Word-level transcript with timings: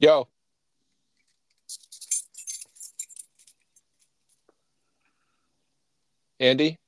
Yo. 0.00 0.28
Andy, 6.38 6.78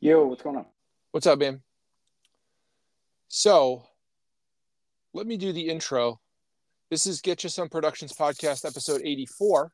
Yo, 0.00 0.26
what's 0.26 0.42
going 0.42 0.56
on? 0.56 0.66
what's 1.12 1.28
up, 1.28 1.38
man? 1.38 1.62
So, 3.28 3.84
let 5.14 5.28
me 5.28 5.36
do 5.36 5.52
the 5.52 5.68
intro. 5.68 6.18
This 6.90 7.06
is 7.06 7.20
Get 7.20 7.44
You 7.44 7.50
Some 7.50 7.68
Productions 7.68 8.12
podcast, 8.12 8.64
episode 8.64 9.02
84. 9.04 9.70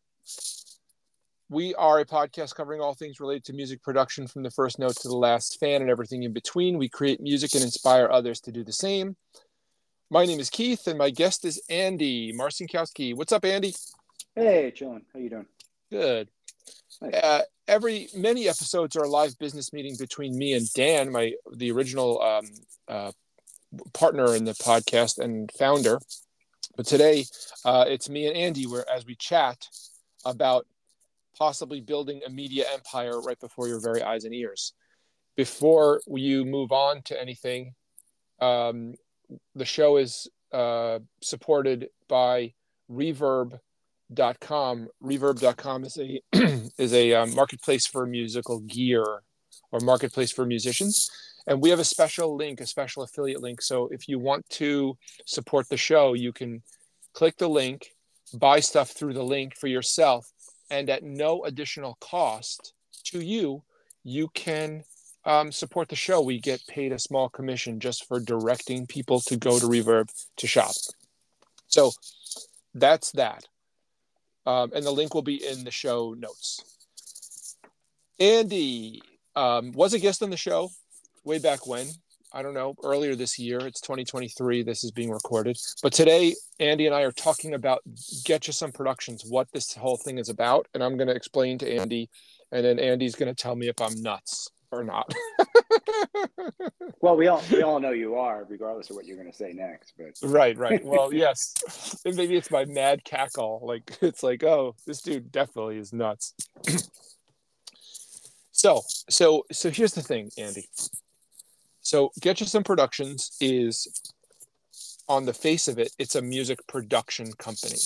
We 1.48 1.74
are 1.76 2.00
a 2.00 2.04
podcast 2.04 2.54
covering 2.54 2.82
all 2.82 2.92
things 2.92 3.18
related 3.18 3.44
to 3.44 3.54
music 3.54 3.82
production 3.82 4.26
from 4.26 4.42
the 4.42 4.50
first 4.50 4.78
note 4.78 4.96
to 4.96 5.08
the 5.08 5.16
last 5.16 5.58
fan 5.58 5.80
and 5.80 5.90
everything 5.90 6.24
in 6.24 6.34
between. 6.34 6.76
We 6.76 6.90
create 6.90 7.18
music 7.22 7.54
and 7.54 7.64
inspire 7.64 8.10
others 8.10 8.40
to 8.42 8.52
do 8.52 8.62
the 8.62 8.72
same. 8.74 9.16
My 10.14 10.26
name 10.26 10.38
is 10.38 10.48
Keith, 10.48 10.86
and 10.86 10.96
my 10.96 11.10
guest 11.10 11.44
is 11.44 11.60
Andy 11.68 12.32
Marcinkowski. 12.32 13.16
What's 13.16 13.32
up, 13.32 13.44
Andy? 13.44 13.74
Hey, 14.36 14.72
chilling. 14.72 15.02
How 15.12 15.18
you 15.18 15.28
doing? 15.28 15.46
Good. 15.90 16.28
Nice. 17.02 17.14
Uh, 17.14 17.42
every 17.66 18.06
many 18.14 18.48
episodes 18.48 18.94
are 18.94 19.02
a 19.02 19.08
live 19.08 19.36
business 19.40 19.72
meeting 19.72 19.96
between 19.98 20.38
me 20.38 20.52
and 20.52 20.72
Dan, 20.72 21.10
my 21.10 21.32
the 21.56 21.72
original 21.72 22.22
um, 22.22 22.44
uh, 22.86 23.10
partner 23.92 24.36
in 24.36 24.44
the 24.44 24.52
podcast 24.52 25.18
and 25.18 25.50
founder. 25.58 25.98
But 26.76 26.86
today, 26.86 27.24
uh, 27.64 27.86
it's 27.88 28.08
me 28.08 28.28
and 28.28 28.36
Andy, 28.36 28.68
where 28.68 28.88
as 28.88 29.04
we 29.04 29.16
chat 29.16 29.66
about 30.24 30.64
possibly 31.36 31.80
building 31.80 32.20
a 32.24 32.30
media 32.30 32.66
empire 32.72 33.20
right 33.20 33.40
before 33.40 33.66
your 33.66 33.80
very 33.80 34.00
eyes 34.00 34.22
and 34.22 34.32
ears. 34.32 34.74
Before 35.34 36.00
you 36.06 36.44
move 36.44 36.70
on 36.70 37.02
to 37.06 37.20
anything, 37.20 37.74
um, 38.40 38.94
the 39.54 39.64
show 39.64 39.96
is 39.96 40.28
uh, 40.52 40.98
supported 41.20 41.88
by 42.08 42.52
Reverb 42.90 43.58
reverb.com 44.14 44.88
reverb.com 45.02 45.84
is 45.84 45.98
a 45.98 46.20
is 46.78 46.92
a 46.92 47.14
um, 47.14 47.34
marketplace 47.34 47.86
for 47.86 48.06
musical 48.06 48.60
gear 48.60 49.04
or 49.72 49.80
marketplace 49.80 50.32
for 50.32 50.44
musicians. 50.44 51.10
And 51.46 51.60
we 51.60 51.70
have 51.70 51.78
a 51.78 51.84
special 51.84 52.36
link 52.36 52.60
a 52.60 52.66
special 52.66 53.02
affiliate 53.02 53.42
link. 53.42 53.62
So 53.62 53.88
if 53.88 54.08
you 54.08 54.18
want 54.18 54.48
to 54.50 54.96
support 55.26 55.68
the 55.68 55.76
show 55.76 56.14
you 56.14 56.32
can 56.32 56.62
click 57.12 57.36
the 57.36 57.48
link 57.48 57.90
buy 58.34 58.60
stuff 58.60 58.90
through 58.90 59.14
the 59.14 59.22
link 59.22 59.56
for 59.56 59.68
yourself. 59.68 60.30
And 60.70 60.88
at 60.90 61.02
no 61.02 61.44
additional 61.44 61.96
cost 62.00 62.74
to 63.06 63.20
you 63.20 63.62
you 64.02 64.28
can 64.34 64.84
um, 65.26 65.50
support 65.50 65.88
the 65.88 65.96
show 65.96 66.20
we 66.20 66.38
get 66.38 66.66
paid 66.66 66.92
a 66.92 66.98
small 66.98 67.28
commission 67.28 67.80
just 67.80 68.06
for 68.06 68.20
directing 68.20 68.86
people 68.86 69.20
to 69.20 69.36
go 69.36 69.58
to 69.58 69.66
reverb 69.66 70.08
to 70.36 70.46
shop 70.46 70.74
so 71.66 71.90
that's 72.74 73.12
that 73.12 73.46
um, 74.46 74.72
and 74.74 74.84
the 74.84 74.90
link 74.90 75.14
will 75.14 75.22
be 75.22 75.44
in 75.44 75.64
the 75.64 75.70
show 75.70 76.14
notes. 76.18 77.56
Andy 78.20 79.02
um, 79.34 79.72
was 79.72 79.94
a 79.94 79.98
guest 79.98 80.22
on 80.22 80.30
the 80.30 80.36
show 80.36 80.70
way 81.24 81.38
back 81.38 81.66
when. 81.66 81.86
I 82.32 82.42
don't 82.42 82.54
know, 82.54 82.74
earlier 82.82 83.14
this 83.14 83.38
year. 83.38 83.60
It's 83.60 83.80
2023. 83.80 84.64
This 84.64 84.82
is 84.82 84.90
being 84.90 85.10
recorded. 85.10 85.56
But 85.84 85.92
today, 85.92 86.34
Andy 86.58 86.86
and 86.86 86.94
I 86.94 87.02
are 87.02 87.12
talking 87.12 87.54
about 87.54 87.80
Get 88.24 88.48
You 88.48 88.52
Some 88.52 88.72
Productions, 88.72 89.24
what 89.24 89.46
this 89.52 89.72
whole 89.74 89.96
thing 89.96 90.18
is 90.18 90.28
about. 90.28 90.66
And 90.74 90.82
I'm 90.82 90.96
going 90.96 91.06
to 91.06 91.14
explain 91.14 91.58
to 91.58 91.76
Andy, 91.76 92.10
and 92.50 92.64
then 92.64 92.80
Andy's 92.80 93.14
going 93.14 93.32
to 93.32 93.40
tell 93.40 93.54
me 93.54 93.68
if 93.68 93.80
I'm 93.80 94.02
nuts 94.02 94.50
or 94.78 94.84
not. 94.84 95.12
Well, 97.04 97.18
we 97.18 97.26
all 97.26 97.42
we 97.52 97.60
all 97.60 97.80
know 97.80 97.90
you 97.90 98.14
are, 98.14 98.46
regardless 98.48 98.88
of 98.88 98.96
what 98.96 99.04
you're 99.04 99.18
going 99.18 99.30
to 99.30 99.36
say 99.36 99.52
next. 99.52 99.92
But 99.98 100.14
right, 100.22 100.56
right. 100.56 100.82
Well, 100.86 101.12
yes. 101.12 102.00
And 102.06 102.16
maybe 102.16 102.34
it's 102.34 102.50
my 102.50 102.64
mad 102.64 103.04
cackle. 103.04 103.60
Like, 103.62 103.98
it's 104.00 104.22
like, 104.22 104.42
oh, 104.42 104.74
this 104.86 105.02
dude 105.02 105.30
definitely 105.30 105.76
is 105.76 105.92
nuts. 105.92 106.32
so, 108.52 108.80
so, 109.10 109.44
so 109.52 109.68
here's 109.68 109.92
the 109.92 110.00
thing, 110.00 110.30
Andy. 110.38 110.66
So, 111.82 112.10
Get 112.22 112.40
You 112.40 112.46
Some 112.46 112.64
Productions 112.64 113.36
is, 113.38 114.00
on 115.06 115.26
the 115.26 115.34
face 115.34 115.68
of 115.68 115.78
it, 115.78 115.92
it's 115.98 116.14
a 116.14 116.22
music 116.22 116.66
production 116.66 117.34
company. 117.34 117.80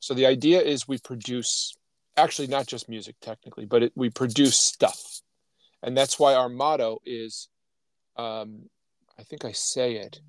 So, 0.00 0.12
the 0.12 0.26
idea 0.26 0.60
is 0.60 0.86
we 0.86 0.98
produce, 0.98 1.74
actually, 2.18 2.48
not 2.48 2.66
just 2.66 2.90
music 2.90 3.16
technically, 3.22 3.64
but 3.64 3.84
it, 3.84 3.92
we 3.94 4.10
produce 4.10 4.58
stuff. 4.58 5.19
And 5.82 5.96
that's 5.96 6.18
why 6.18 6.34
our 6.34 6.48
motto 6.48 7.00
is, 7.04 7.48
um, 8.16 8.68
I 9.18 9.22
think 9.22 9.44
I 9.44 9.52
say 9.52 9.94
it. 9.94 10.20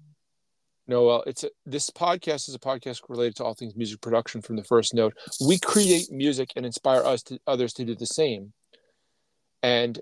No, 0.88 1.06
well, 1.06 1.24
it's 1.28 1.44
a, 1.44 1.50
this 1.66 1.90
podcast 1.90 2.50
is 2.50 2.56
a 2.56 2.60
podcast 2.60 3.02
related 3.08 3.36
to 3.38 3.44
all 3.44 3.54
things 3.54 3.76
music 3.76 4.02
production 4.02 4.42
from 4.42 4.56
the 4.56 4.64
first 4.64 4.94
note. 4.94 5.14
We 5.46 5.60
create 5.60 6.12
music 6.12 6.52
and 6.56 6.66
inspire 6.66 7.04
us 7.04 7.24
to 7.24 7.40
others 7.48 7.74
to 7.74 7.86
do 7.86 7.96
the 7.96 8.06
same. 8.06 8.54
And 9.64 10.00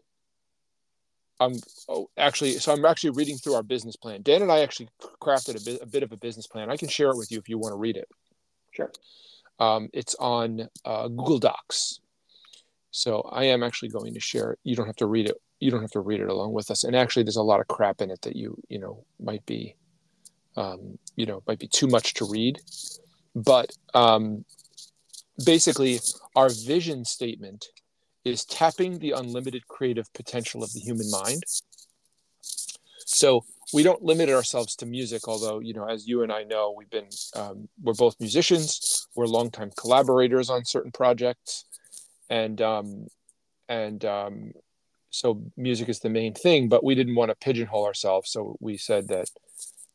I'm 1.39 1.55
oh, 1.87 2.09
actually, 2.17 2.53
so 2.53 2.73
I'm 2.73 2.85
actually 2.85 3.11
reading 3.11 3.37
through 3.37 3.53
our 3.53 3.63
business 3.63 3.95
plan. 3.95 4.21
Dan 4.21 4.41
and 4.41 4.51
I 4.51 4.59
actually 4.59 4.89
crafted 5.21 5.61
a 5.61 5.63
bit, 5.63 5.81
a 5.81 5.85
bit 5.85 6.03
of 6.03 6.11
a 6.11 6.17
business 6.17 6.47
plan. 6.47 6.69
I 6.69 6.77
can 6.77 6.89
share 6.89 7.09
it 7.09 7.17
with 7.17 7.31
you 7.31 7.39
if 7.39 7.47
you 7.47 7.57
want 7.57 7.73
to 7.73 7.77
read 7.77 7.97
it. 7.97 8.07
sure. 8.71 8.91
Um, 9.59 9.89
it's 9.93 10.15
on 10.15 10.69
uh, 10.85 11.07
Google 11.09 11.39
Docs. 11.39 11.99
So 12.91 13.21
I 13.31 13.45
am 13.45 13.63
actually 13.63 13.89
going 13.89 14.13
to 14.13 14.19
share. 14.19 14.57
You 14.63 14.75
don't 14.75 14.87
have 14.87 14.95
to 14.97 15.05
read 15.05 15.27
it. 15.27 15.37
You 15.59 15.71
don't 15.71 15.81
have 15.81 15.91
to 15.91 15.99
read 15.99 16.21
it 16.21 16.29
along 16.29 16.53
with 16.53 16.71
us. 16.71 16.83
And 16.83 16.95
actually, 16.95 17.23
there's 17.23 17.35
a 17.35 17.43
lot 17.43 17.59
of 17.59 17.67
crap 17.67 18.01
in 18.01 18.09
it 18.09 18.21
that 18.21 18.35
you 18.35 18.57
you 18.69 18.79
know 18.79 19.03
might 19.19 19.45
be, 19.45 19.75
um, 20.55 20.97
you 21.15 21.25
know, 21.25 21.43
might 21.47 21.59
be 21.59 21.67
too 21.67 21.87
much 21.87 22.15
to 22.15 22.25
read. 22.25 22.59
But 23.35 23.71
um, 23.93 24.45
basically, 25.45 25.99
our 26.35 26.49
vision 26.49 27.05
statement 27.05 27.67
is 28.25 28.43
tapping 28.45 28.99
the 28.99 29.11
unlimited 29.11 29.67
creative 29.67 30.11
potential 30.13 30.63
of 30.63 30.73
the 30.73 30.79
human 30.79 31.09
mind. 31.11 31.43
So 32.41 33.43
we 33.71 33.83
don't 33.83 34.01
limit 34.01 34.29
ourselves 34.29 34.75
to 34.77 34.85
music, 34.87 35.27
although 35.27 35.59
you 35.59 35.73
know, 35.73 35.85
as 35.85 36.07
you 36.07 36.23
and 36.23 36.31
I 36.31 36.43
know, 36.43 36.73
we've 36.75 36.89
been 36.89 37.09
um, 37.35 37.69
we're 37.83 37.93
both 37.93 38.15
musicians. 38.19 39.07
We're 39.15 39.27
longtime 39.27 39.71
collaborators 39.77 40.49
on 40.49 40.65
certain 40.65 40.91
projects 40.91 41.65
and 42.29 42.61
um, 42.61 43.07
and 43.67 44.03
um, 44.05 44.51
so 45.09 45.41
music 45.57 45.89
is 45.89 45.99
the 45.99 46.09
main 46.09 46.33
thing. 46.33 46.69
But 46.69 46.83
we 46.83 46.95
didn't 46.95 47.15
want 47.15 47.29
to 47.29 47.35
pigeonhole 47.35 47.85
ourselves, 47.85 48.31
so 48.31 48.55
we 48.59 48.77
said 48.77 49.07
that 49.09 49.29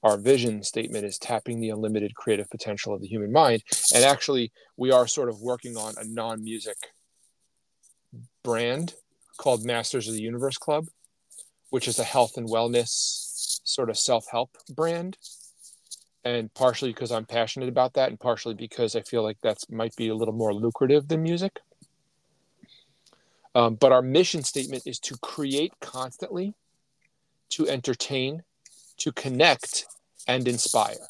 our 0.03 0.19
vision 0.19 0.63
statement 0.63 1.05
is 1.05 1.17
tapping 1.17 1.61
the 1.61 1.71
unlimited 1.71 2.15
creative 2.15 2.51
potential 2.51 2.93
of 2.93 3.01
the 3.01 3.09
human 3.09 3.33
mind. 3.33 3.63
And 3.95 4.05
actually, 4.05 4.53
we 4.77 4.93
are 4.93 5.07
sort 5.07 5.31
of 5.31 5.41
working 5.41 5.77
on 5.77 5.95
a 5.97 6.05
non-music 6.05 6.77
brand 8.43 8.95
called 9.39 9.65
Masters 9.65 10.07
of 10.07 10.15
the 10.15 10.23
Universe 10.23 10.59
Club, 10.59 10.87
which 11.71 11.89
is 11.89 11.99
a 11.99 12.05
health 12.05 12.37
and 12.37 12.49
wellness 12.49 13.61
sort 13.65 13.89
of 13.89 13.99
self-help 13.99 14.51
brand. 14.69 15.17
And 16.23 16.53
partially 16.55 16.93
because 16.93 17.11
I'm 17.11 17.25
passionate 17.27 17.69
about 17.69 17.95
that, 17.95 18.11
and 18.11 18.21
partially 18.21 18.55
because 18.55 18.97
I 18.97 19.03
feel 19.03 19.23
like 19.23 19.39
that's 19.43 19.71
might 19.71 19.97
be 19.97 20.09
a 20.09 20.15
little 20.15 20.35
more 20.35 20.55
lucrative 20.55 21.09
than 21.09 21.23
music. 21.23 21.61
Um, 23.55 23.77
but 23.77 23.93
our 23.93 24.03
mission 24.03 24.43
statement 24.43 24.83
is 24.87 24.99
to 25.01 25.17
create 25.19 25.73
constantly, 25.81 26.55
to 27.51 27.69
entertain, 27.69 28.43
to 28.99 29.13
connect, 29.13 29.87
and 30.27 30.49
inspire. 30.49 31.09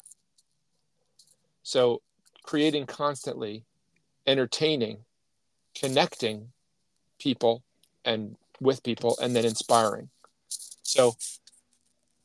So, 1.63 2.01
creating 2.43 2.85
constantly, 2.85 3.63
entertaining, 4.27 4.99
connecting 5.73 6.51
people 7.19 7.63
and 8.03 8.35
with 8.59 8.83
people, 8.83 9.17
and 9.21 9.35
then 9.35 9.45
inspiring. 9.45 10.09
So, 10.83 11.15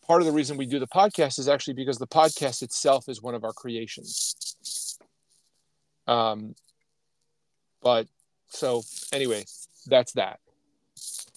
part 0.06 0.20
of 0.20 0.26
the 0.26 0.32
reason 0.32 0.56
we 0.56 0.66
do 0.66 0.78
the 0.78 0.86
podcast 0.86 1.38
is 1.38 1.48
actually 1.48 1.74
because 1.74 1.98
the 1.98 2.06
podcast 2.06 2.62
itself 2.62 3.08
is 3.08 3.22
one 3.22 3.34
of 3.34 3.44
our 3.44 3.52
creations. 3.52 4.98
Um, 6.06 6.54
but 7.80 8.08
so, 8.48 8.82
anyway, 9.12 9.44
that's 9.86 10.12
that. 10.12 10.40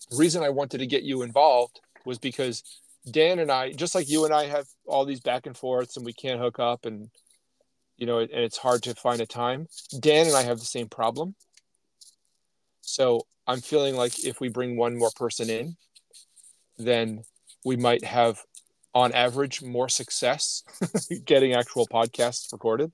The 0.09 0.17
reason 0.17 0.43
I 0.43 0.49
wanted 0.49 0.79
to 0.79 0.87
get 0.87 1.03
you 1.03 1.21
involved 1.21 1.79
was 2.05 2.19
because 2.19 2.63
Dan 3.09 3.39
and 3.39 3.51
I, 3.51 3.71
just 3.71 3.95
like 3.95 4.09
you 4.09 4.25
and 4.25 4.33
I, 4.33 4.45
have 4.45 4.65
all 4.85 5.05
these 5.05 5.19
back 5.19 5.45
and 5.45 5.57
forths, 5.57 5.97
and 5.97 6.05
we 6.05 6.13
can't 6.13 6.39
hook 6.39 6.59
up, 6.59 6.85
and 6.85 7.09
you 7.97 8.05
know, 8.05 8.19
and 8.19 8.29
it's 8.31 8.57
hard 8.57 8.83
to 8.83 8.95
find 8.95 9.21
a 9.21 9.25
time. 9.25 9.67
Dan 9.99 10.27
and 10.27 10.35
I 10.35 10.43
have 10.43 10.59
the 10.59 10.65
same 10.65 10.87
problem. 10.87 11.35
So 12.81 13.25
I'm 13.47 13.61
feeling 13.61 13.95
like 13.95 14.23
if 14.25 14.39
we 14.39 14.49
bring 14.49 14.77
one 14.77 14.97
more 14.97 15.11
person 15.15 15.49
in, 15.49 15.75
then 16.77 17.23
we 17.65 17.75
might 17.75 18.03
have, 18.03 18.39
on 18.93 19.11
average, 19.13 19.61
more 19.61 19.89
success 19.89 20.63
getting 21.25 21.53
actual 21.53 21.87
podcasts 21.87 22.51
recorded. 22.51 22.91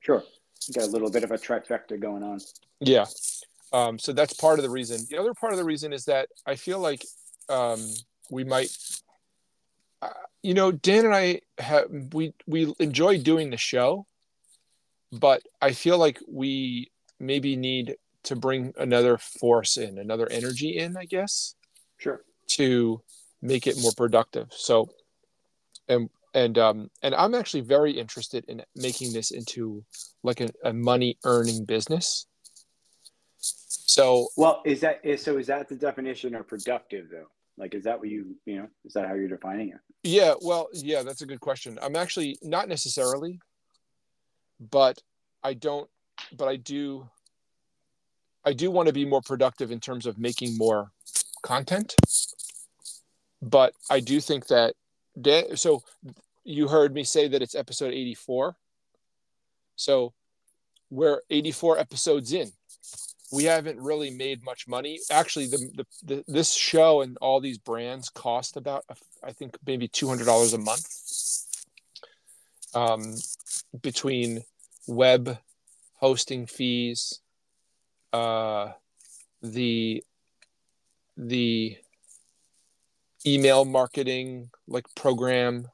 Sure. 0.00 0.22
You 0.68 0.74
got 0.74 0.88
a 0.88 0.90
little 0.90 1.10
bit 1.10 1.24
of 1.24 1.30
a 1.30 1.38
trifecta 1.38 1.98
going 1.98 2.22
on. 2.22 2.40
Yeah. 2.80 3.06
Um, 3.72 3.98
so 3.98 4.12
that's 4.12 4.34
part 4.34 4.58
of 4.58 4.62
the 4.64 4.70
reason. 4.70 4.98
The 5.08 5.18
other 5.18 5.34
part 5.34 5.52
of 5.52 5.58
the 5.58 5.64
reason 5.64 5.92
is 5.92 6.04
that 6.04 6.28
I 6.46 6.56
feel 6.56 6.78
like 6.78 7.04
um, 7.48 7.80
we 8.30 8.44
might, 8.44 8.76
uh, 10.02 10.08
you 10.42 10.54
know, 10.54 10.72
Dan 10.72 11.06
and 11.06 11.14
I 11.14 11.40
have 11.58 11.86
we 12.12 12.34
we 12.46 12.74
enjoy 12.78 13.18
doing 13.18 13.50
the 13.50 13.56
show, 13.56 14.06
but 15.10 15.42
I 15.60 15.72
feel 15.72 15.98
like 15.98 16.18
we 16.28 16.90
maybe 17.18 17.56
need 17.56 17.96
to 18.24 18.36
bring 18.36 18.72
another 18.78 19.18
force 19.18 19.76
in, 19.76 19.98
another 19.98 20.28
energy 20.30 20.76
in, 20.78 20.96
I 20.96 21.06
guess. 21.06 21.54
Sure. 21.98 22.22
To 22.48 23.02
make 23.40 23.66
it 23.66 23.80
more 23.80 23.92
productive. 23.96 24.48
So, 24.50 24.90
and 25.88 26.10
and 26.34 26.58
um 26.58 26.90
and 27.02 27.14
I'm 27.14 27.34
actually 27.34 27.62
very 27.62 27.92
interested 27.92 28.44
in 28.48 28.62
making 28.74 29.12
this 29.12 29.30
into 29.30 29.84
like 30.22 30.40
a, 30.40 30.50
a 30.64 30.72
money 30.72 31.18
earning 31.24 31.64
business. 31.64 32.26
So, 33.86 34.28
well, 34.36 34.62
is 34.64 34.80
that 34.80 35.00
is 35.02 35.22
so? 35.22 35.38
Is 35.38 35.48
that 35.48 35.68
the 35.68 35.74
definition 35.74 36.34
of 36.34 36.46
productive 36.46 37.08
though? 37.10 37.26
Like, 37.58 37.74
is 37.74 37.84
that 37.84 37.98
what 37.98 38.08
you 38.08 38.36
you 38.46 38.56
know? 38.56 38.68
Is 38.84 38.94
that 38.94 39.06
how 39.06 39.14
you're 39.14 39.28
defining 39.28 39.70
it? 39.70 39.78
Yeah. 40.02 40.34
Well, 40.40 40.68
yeah, 40.72 41.02
that's 41.02 41.22
a 41.22 41.26
good 41.26 41.40
question. 41.40 41.78
I'm 41.82 41.96
actually 41.96 42.38
not 42.42 42.68
necessarily, 42.68 43.40
but 44.70 45.02
I 45.42 45.54
don't. 45.54 45.88
But 46.36 46.48
I 46.48 46.56
do. 46.56 47.08
I 48.44 48.52
do 48.52 48.70
want 48.70 48.88
to 48.88 48.92
be 48.92 49.04
more 49.04 49.20
productive 49.20 49.70
in 49.70 49.80
terms 49.80 50.06
of 50.06 50.18
making 50.18 50.56
more 50.56 50.90
content. 51.42 51.94
But 53.40 53.74
I 53.90 54.00
do 54.00 54.20
think 54.20 54.46
that 54.46 54.74
so 55.54 55.82
you 56.44 56.68
heard 56.68 56.94
me 56.94 57.04
say 57.04 57.28
that 57.28 57.42
it's 57.42 57.54
episode 57.54 57.92
84. 57.92 58.56
So 59.76 60.12
we're 60.90 61.20
84 61.30 61.78
episodes 61.78 62.32
in 62.32 62.52
we 63.32 63.44
haven't 63.44 63.80
really 63.80 64.10
made 64.10 64.44
much 64.44 64.68
money. 64.68 65.00
Actually, 65.10 65.46
the, 65.46 65.58
the, 65.74 65.86
the 66.04 66.24
this 66.28 66.52
show 66.52 67.00
and 67.00 67.16
all 67.20 67.40
these 67.40 67.58
brands 67.58 68.10
cost 68.10 68.56
about 68.56 68.84
I 69.24 69.32
think 69.32 69.56
maybe 69.66 69.88
two 69.88 70.06
hundred 70.06 70.26
dollars 70.26 70.52
a 70.52 70.58
month. 70.58 70.86
Um, 72.74 73.16
between 73.82 74.44
web 74.86 75.38
hosting 75.94 76.46
fees, 76.46 77.20
uh, 78.12 78.72
the 79.42 80.04
the 81.16 81.76
email 83.26 83.64
marketing 83.64 84.50
like 84.66 84.86
program, 84.94 85.68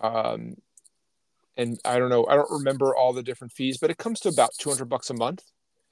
um, 0.00 0.56
and 1.56 1.80
I 1.84 1.98
don't 1.98 2.10
know, 2.10 2.26
I 2.26 2.34
don't 2.34 2.50
remember 2.50 2.94
all 2.94 3.12
the 3.12 3.22
different 3.22 3.52
fees, 3.52 3.78
but 3.78 3.90
it 3.90 3.98
comes 3.98 4.20
to 4.20 4.28
about 4.28 4.50
two 4.58 4.70
hundred 4.70 4.88
bucks 4.88 5.10
a 5.10 5.14
month 5.14 5.42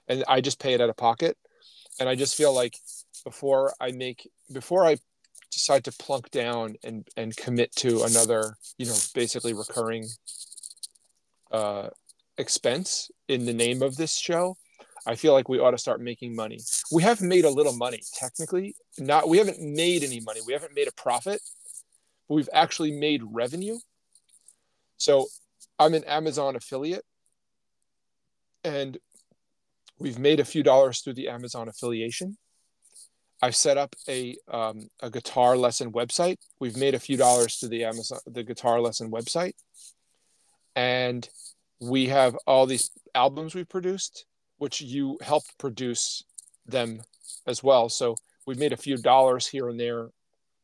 and 0.08 0.25
I 0.29 0.41
just 0.41 0.61
pay 0.61 0.75
it 0.75 0.81
out 0.81 0.91
of 0.91 0.97
pocket. 0.97 1.37
And 1.99 2.08
I 2.08 2.14
just 2.14 2.37
feel 2.37 2.55
like 2.55 2.76
before 3.25 3.73
I 3.81 3.93
make 3.93 4.29
before 4.53 4.85
I 4.87 4.99
decide 5.50 5.85
to 5.85 5.93
plunk 5.93 6.31
down 6.31 6.76
and 6.85 7.06
and 7.17 7.37
commit 7.37 7.75
to 7.76 8.03
another, 8.03 8.56
you 8.79 8.87
know, 8.87 8.97
basically 9.14 9.55
recurring 9.55 10.06
uh, 11.50 11.88
expense 12.38 13.11
in 13.29 13.47
the 13.47 13.55
name 13.55 13.82
of 13.82 13.97
this 13.97 14.17
show, 14.17 14.56
I 15.06 15.14
feel 15.14 15.32
like 15.32 15.49
we 15.49 15.58
ought 15.58 15.70
to 15.70 15.79
start 15.79 16.00
making 16.00 16.35
money. 16.35 16.61
We 16.93 17.02
have 17.02 17.23
made 17.23 17.44
a 17.44 17.50
little 17.50 17.76
money 17.76 18.02
technically. 18.14 18.75
Not 18.99 19.29
we 19.29 19.38
haven't 19.38 19.61
made 19.61 20.02
any 20.02 20.20
money. 20.20 20.41
We 20.47 20.52
haven't 20.52 20.75
made 20.75 20.88
a 20.88 20.93
profit. 20.93 21.41
But 22.29 22.35
we've 22.35 22.49
actually 22.52 22.93
made 22.93 23.23
revenue. 23.25 23.79
So 24.99 25.26
I'm 25.79 25.94
an 25.94 26.05
Amazon 26.05 26.56
affiliate 26.56 27.05
and 28.64 28.99
We've 29.98 30.19
made 30.19 30.40
a 30.40 30.44
few 30.44 30.62
dollars 30.62 31.00
through 31.00 31.14
the 31.14 31.28
Amazon 31.28 31.69
affiliation. 31.69 32.37
I've 33.43 33.56
set 33.56 33.76
up 33.76 33.94
a 34.08 34.37
um, 34.48 34.88
a 35.00 35.10
guitar 35.10 35.56
lesson 35.56 35.93
website. 35.93 36.37
We've 36.58 36.76
made 36.76 36.94
a 36.94 37.00
few 37.00 37.16
dollars 37.16 37.56
through 37.56 37.70
the 37.70 37.84
Amazon 37.84 38.19
the 38.26 38.43
guitar 38.43 38.81
lesson 38.81 39.10
website, 39.10 39.52
and 40.75 41.28
we 41.81 42.06
have 42.06 42.37
all 42.46 42.66
these 42.66 42.90
albums 43.14 43.54
we 43.54 43.64
produced, 43.64 44.25
which 44.58 44.81
you 44.81 45.19
helped 45.20 45.58
produce 45.58 46.25
them 46.66 47.02
as 47.46 47.62
well. 47.62 47.88
So 47.88 48.16
we've 48.46 48.58
made 48.58 48.72
a 48.72 48.78
few 48.78 48.96
dollars 48.96 49.46
here 49.46 49.69
and 49.69 49.78
there 49.78 50.08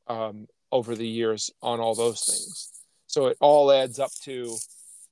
um, 0.07 0.47
over 0.71 0.95
the 0.95 1.07
years 1.07 1.51
on 1.63 1.81
all 1.81 1.95
those 1.95 2.25
things. 2.25 2.71
So 3.07 3.27
it 3.27 3.37
all 3.41 3.71
adds 3.71 3.99
up 3.99 4.11
to, 4.25 4.57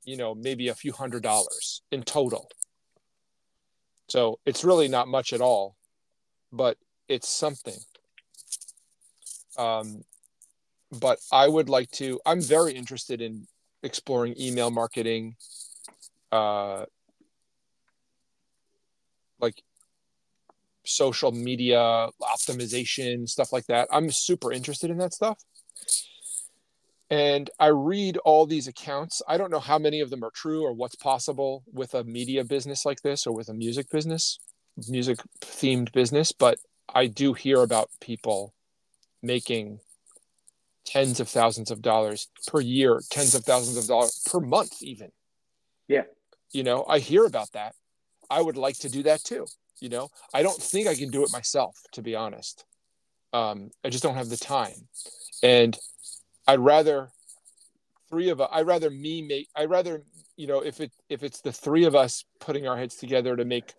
you 0.05 0.17
know, 0.17 0.35
maybe 0.35 0.69
a 0.69 0.75
few 0.75 0.93
hundred 0.93 1.23
dollars 1.23 1.83
in 1.91 2.03
total. 2.03 2.49
So 4.11 4.41
it's 4.45 4.65
really 4.65 4.89
not 4.89 5.07
much 5.07 5.33
at 5.33 5.41
all, 5.41 5.77
but 6.53 6.77
it's 7.09 7.29
something. 7.29 7.79
Um, 9.57 10.03
but 11.01 11.19
I 11.31 11.47
would 11.47 11.69
like 11.69 11.91
to, 11.93 12.21
I'm 12.27 12.41
very 12.41 12.73
interested 12.73 13.23
in 13.23 13.47
exploring 13.85 14.35
email 14.39 14.73
marketing, 14.73 15.37
uh, 16.33 16.87
like 19.39 19.63
social 20.85 21.31
media 21.31 22.09
optimization, 22.21 23.29
stuff 23.29 23.53
like 23.53 23.67
that. 23.67 23.87
I'm 23.93 24.11
super 24.11 24.53
interested 24.53 24.91
in 24.91 24.99
that 24.99 25.15
stuff 25.15 25.39
and 27.11 27.51
I 27.59 27.67
read 27.67 28.19
all 28.19 28.47
these 28.47 28.69
accounts. 28.69 29.21
I 29.27 29.37
don't 29.37 29.51
know 29.51 29.61
how 29.61 29.79
many 29.79 30.01
of 30.01 30.11
them 30.11 30.23
are 30.23 30.31
true 30.31 30.63
or 30.63 30.73
what's 30.73 30.95
possible 30.95 31.65
with 31.73 31.95
a 31.95 32.05
media 32.05 32.45
business 32.45 32.87
like 32.87 33.03
this 33.03 33.27
or 33.27 33.35
with 33.35 33.49
a 33.49 33.55
music 33.55 33.91
business, 33.91 34.39
music 34.89 35.19
themed 35.41 35.93
business, 35.93 36.31
but 36.31 36.59
I 36.95 37.09
do 37.09 37.33
hear 37.33 37.63
about 37.63 37.91
people 38.01 38.55
making 39.23 39.81
tens 40.87 41.21
of 41.21 41.29
thousands 41.29 41.71
of 41.71 41.83
dollars 41.83 42.29
per 42.47 42.61
year, 42.61 43.01
tens 43.11 43.35
of 43.35 43.45
thousands 43.45 43.77
of 43.77 43.87
dollars 43.87 44.23
per 44.31 44.39
month, 44.39 44.81
even. 44.81 45.11
Yeah. 45.89 46.05
You 46.53 46.63
know, 46.63 46.85
I 46.89 47.01
hear 47.01 47.25
about 47.25 47.53
that. 47.53 47.75
I 48.31 48.41
would 48.41 48.57
like 48.57 48.79
to 48.79 48.89
do 48.89 49.03
that 49.05 49.25
too. 49.25 49.47
You 49.81 49.89
know, 49.89 50.11
I 50.33 50.43
don't 50.43 50.61
think 50.61 50.87
I 50.87 50.95
can 50.95 51.11
do 51.11 51.25
it 51.25 51.33
myself, 51.33 51.77
to 51.93 52.03
be 52.03 52.15
honest. 52.15 52.65
Um, 53.33 53.71
I 53.85 53.89
just 53.89 54.03
don't 54.03 54.17
have 54.17 54.29
the 54.29 54.37
time. 54.37 54.89
And 55.43 55.77
I'd 56.51 56.59
rather 56.59 57.11
three 58.09 58.31
of 58.31 58.41
us. 58.41 58.49
I'd 58.53 58.67
rather 58.67 58.91
me 58.91 59.23
make. 59.23 59.49
I'd 59.55 59.71
rather 59.71 60.03
you 60.37 60.49
know 60.49 60.61
if 60.61 60.81
it 60.81 60.91
if 61.09 61.23
it's 61.23 61.41
the 61.43 61.53
three 61.53 61.85
of 61.85 61.95
us 61.95 62.25
putting 62.41 62.67
our 62.67 62.77
heads 62.77 62.97
together 62.97 63.37
to 63.37 63.45
make 63.45 63.73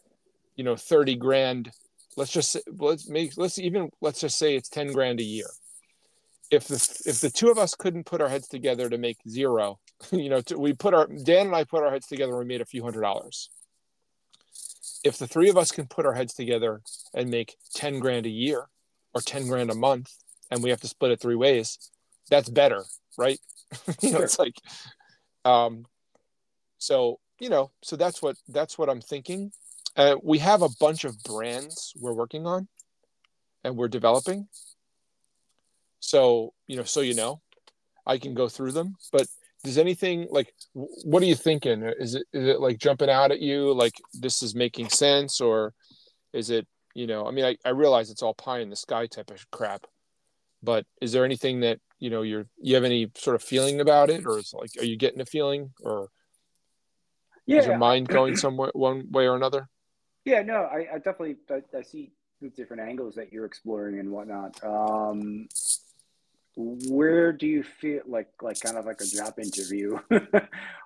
you 0.55 0.63
know 0.63 0.75
30 0.75 1.15
grand 1.15 1.71
let's 2.15 2.31
just 2.31 2.55
let's 2.77 3.09
make 3.09 3.33
let's 3.35 3.57
even 3.57 3.89
let's 3.99 4.21
just 4.21 4.37
say 4.37 4.55
it's 4.55 4.69
10 4.69 4.93
grand 4.93 5.19
a 5.19 5.23
year 5.23 5.47
if 6.49 6.67
the 6.67 6.75
if 7.05 7.19
the 7.19 7.29
two 7.29 7.49
of 7.49 7.57
us 7.57 7.73
couldn't 7.73 8.05
put 8.05 8.21
our 8.21 8.29
heads 8.29 8.47
together 8.47 8.89
to 8.89 8.97
make 8.97 9.17
zero 9.27 9.79
you 10.11 10.29
know 10.29 10.41
to, 10.41 10.57
we 10.57 10.71
put 10.71 10.93
our 10.93 11.07
dan 11.07 11.47
and 11.47 11.55
i 11.55 11.63
put 11.63 11.83
our 11.83 11.91
heads 11.91 12.07
together 12.07 12.31
and 12.31 12.39
we 12.39 12.45
made 12.45 12.61
a 12.61 12.65
few 12.65 12.83
hundred 12.83 13.01
dollars 13.01 13.49
if 15.03 15.17
the 15.17 15.27
three 15.27 15.49
of 15.49 15.57
us 15.57 15.71
can 15.71 15.87
put 15.87 16.05
our 16.05 16.13
heads 16.13 16.33
together 16.33 16.81
and 17.15 17.29
make 17.29 17.55
10 17.73 17.99
grand 17.99 18.25
a 18.25 18.29
year 18.29 18.67
or 19.15 19.21
10 19.21 19.47
grand 19.47 19.71
a 19.71 19.75
month 19.75 20.11
and 20.51 20.61
we 20.61 20.69
have 20.69 20.81
to 20.81 20.87
split 20.87 21.11
it 21.11 21.19
three 21.19 21.35
ways 21.35 21.91
that's 22.29 22.49
better, 22.49 22.83
right? 23.17 23.39
you 24.01 24.11
know, 24.11 24.17
sure. 24.17 24.23
it's 24.25 24.39
like, 24.39 24.55
um, 25.45 25.85
so 26.77 27.19
you 27.39 27.49
know, 27.49 27.71
so 27.81 27.95
that's 27.95 28.21
what 28.21 28.37
that's 28.47 28.77
what 28.77 28.89
I'm 28.89 29.01
thinking. 29.01 29.51
Uh, 29.95 30.15
we 30.23 30.37
have 30.39 30.61
a 30.61 30.69
bunch 30.79 31.03
of 31.03 31.21
brands 31.23 31.93
we're 31.99 32.13
working 32.13 32.45
on, 32.45 32.67
and 33.63 33.75
we're 33.75 33.87
developing. 33.87 34.47
So 35.99 36.53
you 36.67 36.77
know, 36.77 36.83
so 36.83 37.01
you 37.01 37.15
know, 37.15 37.41
I 38.05 38.17
can 38.17 38.33
go 38.33 38.47
through 38.47 38.73
them. 38.73 38.95
But 39.11 39.27
does 39.63 39.77
anything 39.77 40.27
like 40.31 40.53
what 40.73 41.21
are 41.21 41.27
you 41.27 41.35
thinking? 41.35 41.83
Is 41.83 42.15
it 42.15 42.23
is 42.33 42.47
it 42.47 42.59
like 42.59 42.77
jumping 42.77 43.09
out 43.09 43.31
at 43.31 43.39
you 43.39 43.73
like 43.73 43.93
this 44.13 44.41
is 44.41 44.55
making 44.55 44.89
sense, 44.89 45.41
or 45.41 45.73
is 46.33 46.49
it 46.49 46.67
you 46.95 47.07
know? 47.07 47.27
I 47.27 47.31
mean, 47.31 47.45
I, 47.45 47.57
I 47.65 47.69
realize 47.69 48.09
it's 48.09 48.23
all 48.23 48.33
pie 48.33 48.59
in 48.59 48.69
the 48.69 48.75
sky 48.75 49.07
type 49.07 49.29
of 49.29 49.49
crap, 49.51 49.85
but 50.63 50.85
is 51.01 51.11
there 51.11 51.25
anything 51.25 51.61
that 51.61 51.79
you 51.99 52.09
know 52.09 52.21
you're 52.21 52.47
you 52.61 52.75
have 52.75 52.83
any 52.83 53.11
sort 53.15 53.35
of 53.35 53.43
feeling 53.43 53.79
about 53.79 54.09
it 54.09 54.25
or 54.25 54.37
is 54.39 54.53
like 54.53 54.69
are 54.79 54.85
you 54.85 54.97
getting 54.97 55.21
a 55.21 55.25
feeling 55.25 55.71
or 55.81 56.09
yeah 57.45 57.59
is 57.59 57.65
your 57.65 57.77
mind 57.77 58.07
going 58.07 58.35
somewhere 58.35 58.71
one 58.73 59.09
way 59.11 59.27
or 59.27 59.35
another? 59.35 59.67
Yeah 60.25 60.41
no 60.41 60.63
i, 60.63 60.87
I 60.93 60.97
definitely 60.97 61.37
I, 61.49 61.77
I, 61.77 61.81
see 61.81 62.11
the 62.41 62.49
different 62.49 62.81
angles 62.81 63.15
that 63.15 63.31
you're 63.31 63.45
exploring 63.45 63.99
and 63.99 64.09
whatnot. 64.09 64.63
Um 64.63 65.47
where 66.57 67.31
do 67.31 67.47
you 67.47 67.63
feel 67.63 68.01
like 68.05 68.27
like 68.41 68.59
kind 68.59 68.77
of 68.77 68.85
like 68.85 69.01
a 69.01 69.05
job 69.05 69.33
interview? 69.37 69.97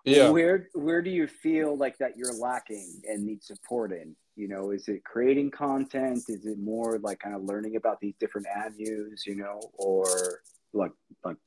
Yeah. 0.08 0.30
Where 0.30 0.70
where 0.74 1.02
do 1.02 1.10
you 1.10 1.26
feel 1.26 1.76
like 1.76 1.98
that 1.98 2.16
you're 2.16 2.32
lacking 2.32 3.02
and 3.10 3.26
need 3.26 3.44
support 3.44 3.92
in 3.92 4.16
you 4.36 4.48
know 4.48 4.72
is 4.72 4.88
it 4.88 5.04
creating 5.04 5.52
content? 5.52 6.24
Is 6.28 6.46
it 6.46 6.60
more 6.60 7.00
like 7.00 7.20
kind 7.20 7.36
of 7.36 7.44
learning 7.44 7.76
about 7.76 8.00
these 8.00 8.16
different 8.20 8.48
avenues 8.48 9.24
you 9.26 9.36
know 9.36 9.60
or 9.74 10.42
like 10.74 10.92
like 11.24 11.38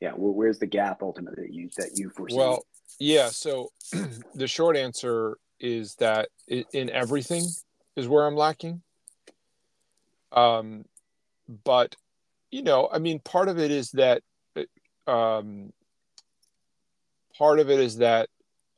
yeah 0.00 0.12
where's 0.16 0.58
the 0.58 0.66
gap 0.66 1.02
ultimately 1.02 1.44
that 1.44 1.52
you 1.52 1.70
that 1.76 1.90
you 1.94 2.10
foresee? 2.10 2.36
Well 2.36 2.64
yeah 2.98 3.28
so 3.28 3.70
the 4.34 4.46
short 4.46 4.76
answer 4.76 5.38
is 5.60 5.94
that 5.96 6.28
in 6.48 6.90
everything 6.90 7.44
is 7.96 8.08
where 8.08 8.26
i'm 8.26 8.36
lacking. 8.36 8.82
Um 10.32 10.84
but 11.64 11.96
you 12.50 12.62
know 12.62 12.88
i 12.92 12.98
mean 12.98 13.20
part 13.20 13.48
of 13.48 13.58
it 13.58 13.70
is 13.70 13.90
that 13.92 14.22
um 15.06 15.72
part 17.36 17.58
of 17.58 17.70
it 17.70 17.80
is 17.80 17.98
that 17.98 18.28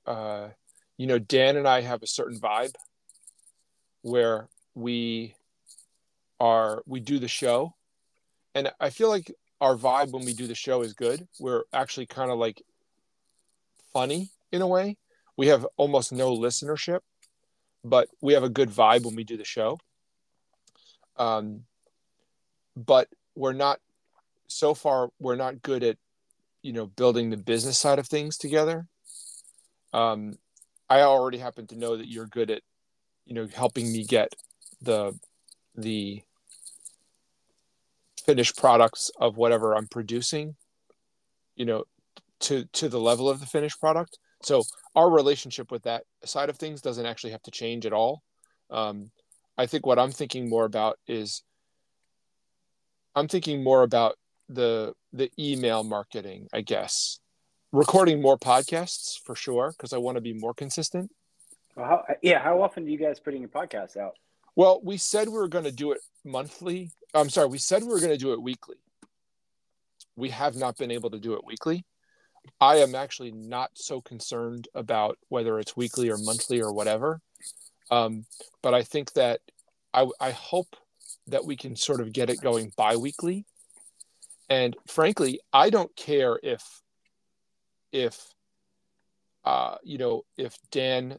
uh, 0.06 0.48
you 0.96 1.06
know, 1.06 1.18
Dan 1.18 1.56
and 1.56 1.68
I 1.68 1.82
have 1.82 2.02
a 2.02 2.06
certain 2.06 2.38
vibe 2.38 2.74
where 4.06 4.48
we 4.76 5.34
are 6.38 6.82
we 6.86 7.00
do 7.00 7.18
the 7.18 7.28
show, 7.28 7.74
and 8.54 8.70
I 8.78 8.90
feel 8.90 9.08
like 9.08 9.34
our 9.60 9.74
vibe 9.74 10.12
when 10.12 10.24
we 10.24 10.32
do 10.32 10.46
the 10.46 10.54
show 10.54 10.82
is 10.82 10.92
good. 10.92 11.26
We're 11.40 11.64
actually 11.72 12.06
kind 12.06 12.30
of 12.30 12.38
like 12.38 12.62
funny 13.92 14.30
in 14.52 14.62
a 14.62 14.68
way. 14.68 14.96
We 15.36 15.48
have 15.48 15.66
almost 15.76 16.12
no 16.12 16.36
listenership, 16.36 17.00
but 17.84 18.08
we 18.20 18.34
have 18.34 18.44
a 18.44 18.48
good 18.48 18.70
vibe 18.70 19.04
when 19.04 19.16
we 19.16 19.24
do 19.24 19.36
the 19.36 19.44
show. 19.44 19.78
Um, 21.16 21.62
but 22.76 23.08
we're 23.34 23.54
not 23.54 23.80
so 24.46 24.72
far 24.72 25.08
we're 25.18 25.34
not 25.34 25.62
good 25.62 25.82
at 25.82 25.96
you 26.62 26.72
know 26.72 26.86
building 26.86 27.30
the 27.30 27.36
business 27.36 27.76
side 27.76 27.98
of 27.98 28.06
things 28.06 28.38
together 28.38 28.86
um, 29.92 30.38
i 30.88 31.00
already 31.00 31.38
happen 31.38 31.66
to 31.66 31.76
know 31.76 31.96
that 31.96 32.06
you're 32.06 32.26
good 32.26 32.50
at 32.52 32.62
you 33.26 33.34
know 33.34 33.46
helping 33.54 33.90
me 33.92 34.04
get 34.04 34.34
the 34.80 35.18
the 35.74 36.22
finished 38.24 38.56
products 38.56 39.10
of 39.20 39.36
whatever 39.36 39.74
i'm 39.74 39.86
producing 39.86 40.56
you 41.54 41.64
know 41.64 41.84
to 42.40 42.64
to 42.72 42.88
the 42.88 43.00
level 43.00 43.28
of 43.28 43.40
the 43.40 43.46
finished 43.46 43.80
product 43.80 44.18
so 44.42 44.62
our 44.94 45.10
relationship 45.10 45.70
with 45.70 45.82
that 45.82 46.04
side 46.24 46.50
of 46.50 46.56
things 46.56 46.80
doesn't 46.80 47.06
actually 47.06 47.30
have 47.30 47.42
to 47.42 47.50
change 47.50 47.86
at 47.86 47.92
all 47.92 48.22
um, 48.70 49.10
i 49.56 49.66
think 49.66 49.86
what 49.86 49.98
i'm 49.98 50.10
thinking 50.10 50.48
more 50.48 50.64
about 50.64 50.98
is 51.06 51.42
i'm 53.14 53.28
thinking 53.28 53.62
more 53.62 53.82
about 53.82 54.16
the 54.48 54.94
the 55.12 55.30
email 55.38 55.82
marketing, 55.82 56.48
I 56.52 56.60
guess. 56.60 57.20
Recording 57.72 58.22
more 58.22 58.38
podcasts 58.38 59.18
for 59.24 59.34
sure 59.34 59.72
because 59.76 59.92
I 59.92 59.98
want 59.98 60.16
to 60.16 60.20
be 60.20 60.32
more 60.32 60.54
consistent. 60.54 61.10
Well, 61.76 61.86
how, 61.86 62.04
yeah, 62.22 62.42
how 62.42 62.62
often 62.62 62.84
do 62.84 62.90
you 62.90 62.98
guys 62.98 63.20
putting 63.20 63.40
your 63.40 63.50
podcast 63.50 63.96
out? 63.96 64.14
Well, 64.56 64.80
we 64.82 64.96
said 64.96 65.28
we 65.28 65.34
were 65.34 65.48
going 65.48 65.64
to 65.64 65.72
do 65.72 65.92
it 65.92 66.00
monthly. 66.24 66.90
I'm 67.14 67.28
sorry, 67.28 67.48
we 67.48 67.58
said 67.58 67.82
we 67.82 67.90
were 67.90 68.00
going 68.00 68.10
to 68.10 68.16
do 68.16 68.32
it 68.32 68.42
weekly. 68.42 68.76
We 70.16 70.30
have 70.30 70.56
not 70.56 70.78
been 70.78 70.90
able 70.90 71.10
to 71.10 71.20
do 71.20 71.34
it 71.34 71.44
weekly. 71.44 71.84
I 72.60 72.76
am 72.76 72.94
actually 72.94 73.32
not 73.32 73.70
so 73.74 74.00
concerned 74.00 74.68
about 74.74 75.18
whether 75.28 75.58
it's 75.58 75.76
weekly 75.76 76.10
or 76.10 76.16
monthly 76.16 76.62
or 76.62 76.72
whatever. 76.72 77.20
Um, 77.90 78.24
but 78.62 78.72
I 78.72 78.82
think 78.82 79.12
that 79.12 79.40
I, 79.92 80.06
I 80.20 80.30
hope 80.30 80.76
that 81.26 81.44
we 81.44 81.56
can 81.56 81.76
sort 81.76 82.00
of 82.00 82.12
get 82.12 82.30
it 82.30 82.40
going 82.40 82.72
bi-weekly 82.76 83.44
and 84.48 84.76
frankly 84.86 85.40
i 85.52 85.70
don't 85.70 85.94
care 85.96 86.38
if 86.42 86.82
if 87.92 88.28
uh 89.44 89.76
you 89.82 89.98
know 89.98 90.22
if 90.36 90.56
dan 90.70 91.16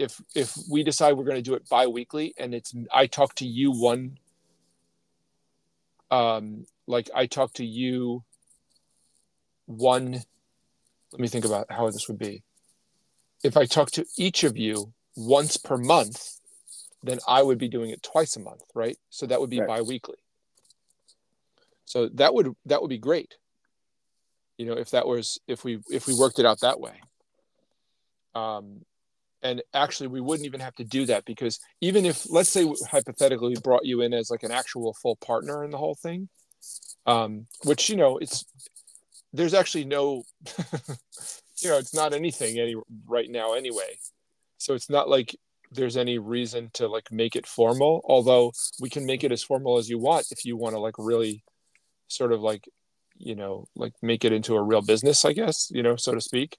if 0.00 0.20
if 0.34 0.56
we 0.70 0.82
decide 0.82 1.12
we're 1.12 1.24
going 1.24 1.36
to 1.36 1.42
do 1.42 1.54
it 1.54 1.68
bi-weekly 1.68 2.34
and 2.38 2.54
it's 2.54 2.74
i 2.92 3.06
talk 3.06 3.34
to 3.34 3.46
you 3.46 3.70
one 3.70 4.18
um 6.10 6.64
like 6.86 7.10
i 7.14 7.26
talk 7.26 7.52
to 7.52 7.64
you 7.64 8.24
one 9.66 10.22
let 11.12 11.20
me 11.20 11.28
think 11.28 11.44
about 11.44 11.66
how 11.70 11.90
this 11.90 12.06
would 12.08 12.18
be. 12.18 12.44
If 13.44 13.56
i 13.56 13.66
talk 13.66 13.90
to 13.92 14.06
each 14.16 14.44
of 14.44 14.56
you 14.56 14.92
once 15.16 15.56
per 15.56 15.76
month 15.76 16.38
then 17.02 17.18
i 17.28 17.42
would 17.42 17.58
be 17.58 17.68
doing 17.68 17.90
it 17.90 18.02
twice 18.02 18.36
a 18.36 18.40
month 18.40 18.62
right? 18.74 18.96
So 19.10 19.26
that 19.26 19.40
would 19.40 19.50
be 19.50 19.60
right. 19.60 19.68
bi-weekly. 19.68 20.18
So 21.84 22.08
that 22.14 22.32
would 22.32 22.54
that 22.66 22.80
would 22.80 22.90
be 22.90 22.98
great. 22.98 23.36
You 24.56 24.66
know 24.66 24.74
if 24.74 24.90
that 24.90 25.06
was 25.06 25.40
if 25.46 25.64
we 25.64 25.80
if 25.90 26.06
we 26.06 26.14
worked 26.14 26.38
it 26.38 26.46
out 26.46 26.60
that 26.60 26.80
way. 26.80 27.00
Um 28.34 28.82
and 29.42 29.62
actually 29.74 30.08
we 30.08 30.20
wouldn't 30.20 30.46
even 30.46 30.60
have 30.60 30.74
to 30.74 30.84
do 30.84 31.06
that 31.06 31.24
because 31.24 31.58
even 31.80 32.04
if 32.04 32.28
let's 32.30 32.50
say 32.50 32.70
hypothetically 32.90 33.56
brought 33.62 33.84
you 33.84 34.02
in 34.02 34.12
as 34.12 34.30
like 34.30 34.42
an 34.42 34.50
actual 34.50 34.94
full 34.94 35.16
partner 35.16 35.64
in 35.64 35.70
the 35.70 35.78
whole 35.78 35.94
thing 35.94 36.28
um 37.06 37.46
which 37.64 37.88
you 37.88 37.96
know 37.96 38.18
it's 38.18 38.44
there's 39.32 39.54
actually 39.54 39.84
no 39.84 40.22
you 41.60 41.68
know 41.70 41.78
it's 41.78 41.94
not 41.94 42.12
anything 42.12 42.58
any 42.58 42.74
right 43.06 43.30
now 43.30 43.54
anyway. 43.54 43.98
So 44.58 44.74
it's 44.74 44.90
not 44.90 45.08
like 45.08 45.36
there's 45.72 45.96
any 45.96 46.18
reason 46.18 46.70
to 46.74 46.88
like 46.88 47.12
make 47.12 47.36
it 47.36 47.46
formal 47.46 48.04
although 48.04 48.52
we 48.80 48.90
can 48.90 49.06
make 49.06 49.22
it 49.22 49.30
as 49.30 49.42
formal 49.42 49.78
as 49.78 49.88
you 49.88 49.98
want 49.98 50.26
if 50.32 50.44
you 50.44 50.56
want 50.56 50.74
to 50.74 50.80
like 50.80 50.96
really 50.98 51.44
sort 52.08 52.32
of 52.32 52.40
like 52.40 52.68
you 53.16 53.36
know 53.36 53.66
like 53.76 53.92
make 54.02 54.24
it 54.24 54.32
into 54.32 54.56
a 54.56 54.62
real 54.62 54.82
business 54.82 55.24
i 55.24 55.32
guess 55.32 55.70
you 55.70 55.82
know 55.82 55.96
so 55.96 56.12
to 56.14 56.20
speak. 56.20 56.56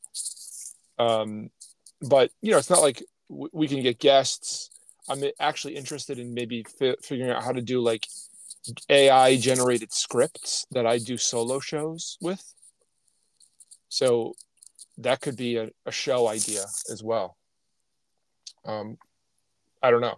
Um 0.98 1.50
but 2.02 2.32
you 2.42 2.52
know 2.52 2.58
it's 2.58 2.70
not 2.70 2.82
like 2.82 3.04
w- 3.30 3.50
we 3.54 3.68
can 3.68 3.82
get 3.82 4.00
guests. 4.00 4.70
I'm 5.10 5.24
actually 5.40 5.76
interested 5.76 6.20
in 6.20 6.34
maybe 6.34 6.64
fi- 6.64 6.96
figuring 7.02 7.32
out 7.32 7.44
how 7.44 7.52
to 7.52 7.62
do 7.62 7.82
like 7.82 8.08
ai 8.90 9.38
generated 9.38 9.92
scripts 9.92 10.68
that 10.70 10.86
i 10.86 11.00
do 11.00 11.18
solo 11.18 11.60
shows 11.60 12.18
with. 12.22 12.44
So 13.90 14.36
that 15.00 15.20
could 15.20 15.36
be 15.36 15.58
a, 15.58 15.70
a 15.86 15.92
show 15.92 16.28
idea 16.28 16.64
as 16.92 17.02
well. 17.04 17.38
Um 18.66 18.98
i 19.82 19.92
don't 19.92 20.02
know. 20.02 20.18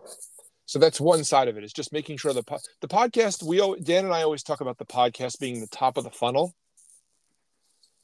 So 0.65 0.79
that's 0.79 0.99
one 0.99 1.23
side 1.23 1.47
of 1.47 1.57
it 1.57 1.63
is 1.63 1.73
just 1.73 1.93
making 1.93 2.17
sure 2.17 2.33
the 2.33 2.43
po- 2.43 2.59
the 2.81 2.87
podcast 2.87 3.43
we 3.43 3.57
Dan 3.81 4.05
and 4.05 4.13
I 4.13 4.23
always 4.23 4.43
talk 4.43 4.61
about 4.61 4.77
the 4.77 4.85
podcast 4.85 5.39
being 5.39 5.59
the 5.59 5.67
top 5.67 5.97
of 5.97 6.03
the 6.03 6.09
funnel. 6.09 6.55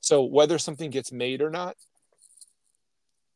So 0.01 0.23
whether 0.23 0.57
something 0.57 0.89
gets 0.89 1.11
made 1.11 1.41
or 1.41 1.49
not 1.49 1.75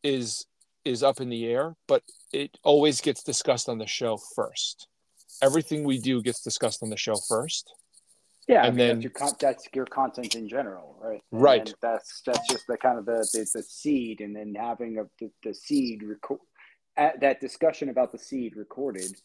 is 0.03 0.45
is 0.85 1.01
up 1.01 1.21
in 1.21 1.29
the 1.29 1.45
air, 1.45 1.75
but 1.87 2.03
it 2.33 2.57
always 2.63 2.99
gets 2.99 3.23
discussed 3.23 3.69
on 3.69 3.77
the 3.77 3.87
show 3.87 4.17
first. 4.35 4.87
Everything 5.41 5.83
we 5.83 5.97
do 5.97 6.21
gets 6.21 6.41
discussed 6.41 6.83
on 6.83 6.89
the 6.89 6.97
show 6.97 7.15
first. 7.27 7.73
Yeah, 8.47 8.65
and 8.65 8.67
I 8.67 8.69
mean, 8.71 8.77
then 8.77 8.87
that's 8.95 9.03
your, 9.03 9.11
con- 9.11 9.37
that's 9.39 9.67
your 9.73 9.85
content 9.85 10.35
in 10.35 10.49
general, 10.49 10.97
right? 11.01 11.21
And 11.31 11.41
right. 11.41 11.73
That's 11.81 12.21
that's 12.25 12.45
just 12.49 12.65
the 12.67 12.77
kind 12.77 12.99
of 12.99 13.05
the 13.05 13.27
the, 13.33 13.47
the 13.53 13.63
seed, 13.63 14.19
and 14.19 14.35
then 14.35 14.53
having 14.55 14.97
a, 14.97 15.03
the, 15.19 15.31
the 15.43 15.53
seed 15.53 16.03
record 16.03 16.39
that 16.97 17.39
discussion 17.39 17.89
about 17.89 18.11
the 18.11 18.19
seed 18.19 18.55
recorded. 18.55 19.15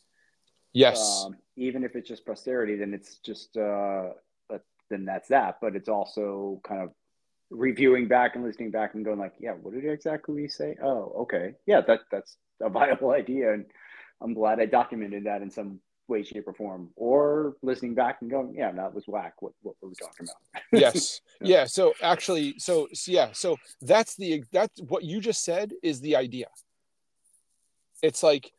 Yes. 0.73 1.25
Um, 1.27 1.37
even 1.57 1.83
if 1.83 1.97
it's 1.97 2.09
just 2.09 2.25
posterity, 2.25 2.77
then 2.77 2.95
it's 2.95 3.19
just 3.19 3.57
uh, 3.57 4.11
then 4.91 5.05
that's 5.05 5.29
that. 5.29 5.57
But 5.61 5.77
it's 5.77 5.89
also 5.89 6.61
kind 6.65 6.83
of 6.83 6.91
reviewing 7.51 8.09
back 8.09 8.35
and 8.35 8.45
listening 8.45 8.71
back 8.71 8.95
and 8.95 9.05
going 9.05 9.19
like, 9.19 9.35
yeah, 9.39 9.53
what 9.53 9.75
did 9.75 9.85
exactly 9.85 10.35
we 10.35 10.49
say? 10.49 10.77
Oh, 10.83 11.13
okay, 11.23 11.55
yeah, 11.67 11.81
that 11.83 12.01
that's 12.11 12.37
a 12.63 12.69
viable 12.71 13.11
idea, 13.11 13.55
and 13.55 13.67
I'm 14.21 14.35
glad 14.35 14.61
I 14.61 14.67
documented 14.67 15.25
that 15.25 15.43
in 15.43 15.51
some 15.51 15.81
way, 16.09 16.23
shape, 16.23 16.49
or 16.49 16.55
form. 16.55 16.91
Or 16.97 17.57
listening 17.63 17.95
back 17.95 18.19
and 18.21 18.31
going, 18.31 18.55
yeah, 18.55 18.73
that 18.73 18.95
was 18.95 19.05
whack. 19.07 19.35
What 19.41 19.53
what 19.63 19.77
were 19.81 19.89
we 19.89 19.95
talking 19.95 20.27
about? 20.27 20.63
yes, 20.73 21.21
yeah. 21.41 21.65
So 21.65 21.95
actually, 22.03 22.59
so, 22.59 22.89
so 22.93 23.13
yeah, 23.13 23.31
so 23.33 23.57
that's 23.83 24.17
the 24.17 24.45
that's 24.53 24.81
what 24.83 25.05
you 25.05 25.21
just 25.21 25.45
said 25.45 25.73
is 25.83 26.01
the 26.01 26.17
idea 26.17 26.47
it's 28.03 28.23
like 28.23 28.53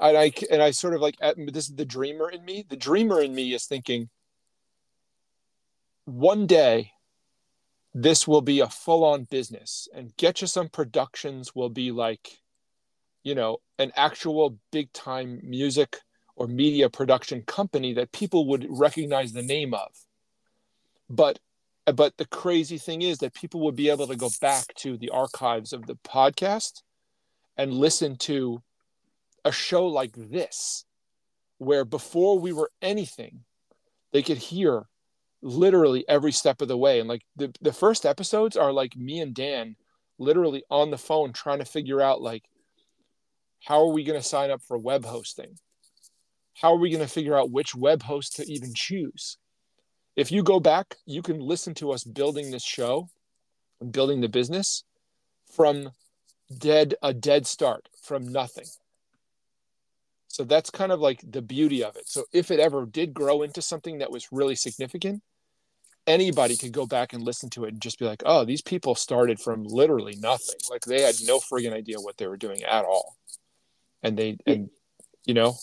and 0.00 0.16
I 0.16 0.32
and 0.50 0.62
I 0.62 0.70
sort 0.70 0.94
of 0.94 1.00
like 1.00 1.16
this 1.36 1.68
is 1.68 1.74
the 1.74 1.84
dreamer 1.84 2.30
in 2.30 2.44
me. 2.44 2.64
The 2.68 2.76
dreamer 2.76 3.20
in 3.20 3.34
me 3.34 3.52
is 3.52 3.66
thinking 3.66 4.08
one 6.06 6.46
day 6.46 6.92
this 7.98 8.28
will 8.28 8.42
be 8.42 8.60
a 8.60 8.68
full-on 8.68 9.24
business 9.24 9.88
and 9.94 10.14
Get 10.18 10.42
You 10.42 10.46
Some 10.46 10.68
Productions 10.68 11.54
will 11.54 11.70
be 11.70 11.90
like 11.92 12.38
you 13.24 13.34
know 13.34 13.56
an 13.78 13.90
actual 13.96 14.58
big 14.70 14.92
time 14.92 15.40
music 15.42 15.96
or 16.34 16.46
media 16.46 16.90
production 16.90 17.40
company 17.40 17.94
that 17.94 18.12
people 18.12 18.48
would 18.48 18.66
recognize 18.68 19.32
the 19.32 19.42
name 19.42 19.72
of. 19.72 19.88
But 21.08 21.38
but 21.86 22.18
the 22.18 22.26
crazy 22.26 22.76
thing 22.76 23.00
is 23.00 23.16
that 23.18 23.32
people 23.32 23.60
would 23.62 23.76
be 23.76 23.88
able 23.88 24.08
to 24.08 24.16
go 24.16 24.28
back 24.42 24.74
to 24.74 24.98
the 24.98 25.08
archives 25.08 25.72
of 25.72 25.86
the 25.86 25.96
podcast 25.96 26.82
and 27.56 27.72
listen 27.72 28.16
to 28.16 28.62
a 29.42 29.52
show 29.52 29.86
like 29.86 30.12
this, 30.14 30.84
where 31.56 31.86
before 31.86 32.38
we 32.38 32.52
were 32.52 32.70
anything, 32.82 33.44
they 34.12 34.22
could 34.22 34.36
hear 34.36 34.86
literally 35.46 36.04
every 36.08 36.32
step 36.32 36.60
of 36.60 36.68
the 36.68 36.76
way. 36.76 37.00
And 37.00 37.08
like 37.08 37.22
the, 37.36 37.52
the 37.60 37.72
first 37.72 38.04
episodes 38.04 38.56
are 38.56 38.72
like 38.72 38.96
me 38.96 39.20
and 39.20 39.34
Dan 39.34 39.76
literally 40.18 40.64
on 40.70 40.90
the 40.90 40.98
phone 40.98 41.32
trying 41.32 41.58
to 41.58 41.64
figure 41.64 42.00
out 42.00 42.20
like 42.20 42.44
how 43.64 43.80
are 43.80 43.92
we 43.92 44.04
going 44.04 44.20
to 44.20 44.26
sign 44.26 44.50
up 44.50 44.62
for 44.62 44.78
web 44.78 45.04
hosting? 45.04 45.58
How 46.54 46.72
are 46.72 46.78
we 46.78 46.90
going 46.90 47.02
to 47.02 47.12
figure 47.12 47.36
out 47.36 47.50
which 47.50 47.74
web 47.74 48.02
host 48.02 48.36
to 48.36 48.50
even 48.50 48.72
choose? 48.74 49.38
If 50.14 50.32
you 50.32 50.42
go 50.42 50.60
back, 50.60 50.96
you 51.04 51.22
can 51.22 51.38
listen 51.38 51.74
to 51.74 51.92
us 51.92 52.04
building 52.04 52.50
this 52.50 52.64
show 52.64 53.08
and 53.80 53.92
building 53.92 54.20
the 54.20 54.28
business 54.28 54.84
from 55.52 55.90
dead 56.58 56.94
a 57.02 57.12
dead 57.12 57.46
start 57.46 57.88
from 58.02 58.28
nothing 58.28 58.66
so 60.36 60.44
that's 60.44 60.68
kind 60.68 60.92
of 60.92 61.00
like 61.00 61.22
the 61.26 61.40
beauty 61.40 61.82
of 61.82 61.96
it. 61.96 62.06
So 62.08 62.24
if 62.30 62.50
it 62.50 62.60
ever 62.60 62.84
did 62.84 63.14
grow 63.14 63.40
into 63.40 63.62
something 63.62 64.00
that 64.00 64.10
was 64.10 64.28
really 64.30 64.54
significant, 64.54 65.22
anybody 66.06 66.56
could 66.56 66.72
go 66.72 66.86
back 66.86 67.12
and 67.12 67.22
listen 67.22 67.50
to 67.50 67.64
it 67.64 67.72
and 67.72 67.80
just 67.80 67.98
be 67.98 68.04
like, 68.04 68.22
oh, 68.24 68.44
these 68.44 68.62
people 68.62 68.94
started 68.94 69.40
from 69.40 69.64
literally 69.64 70.16
nothing. 70.16 70.56
Like 70.70 70.82
they 70.82 71.02
had 71.02 71.16
no 71.24 71.38
friggin' 71.38 71.72
idea 71.72 72.00
what 72.00 72.16
they 72.16 72.26
were 72.26 72.36
doing 72.36 72.62
at 72.62 72.84
all. 72.84 73.16
And 74.02 74.16
they, 74.16 74.38
and 74.46 74.70
you 75.24 75.34
know, 75.34 75.56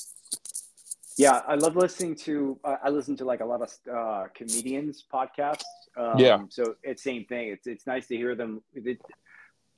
yeah, 1.18 1.42
I 1.48 1.56
love 1.56 1.76
listening 1.76 2.16
to. 2.18 2.60
Uh, 2.64 2.78
I 2.84 2.90
listen 2.90 3.16
to 3.18 3.26
like 3.26 3.42
a 3.42 3.46
lot 3.46 3.62
of 3.62 3.72
uh, 3.92 4.28
comedians 4.34 5.06
podcasts. 5.14 5.64
Um, 5.96 6.18
Yeah. 6.18 6.42
So 6.50 6.76
it's 6.84 7.04
same 7.04 7.26
thing. 7.26 7.50
It's 7.50 7.68
it's 7.68 7.88
nice 7.88 8.08
to 8.08 8.16
hear 8.16 8.36
them. 8.36 8.64
It, 8.74 9.00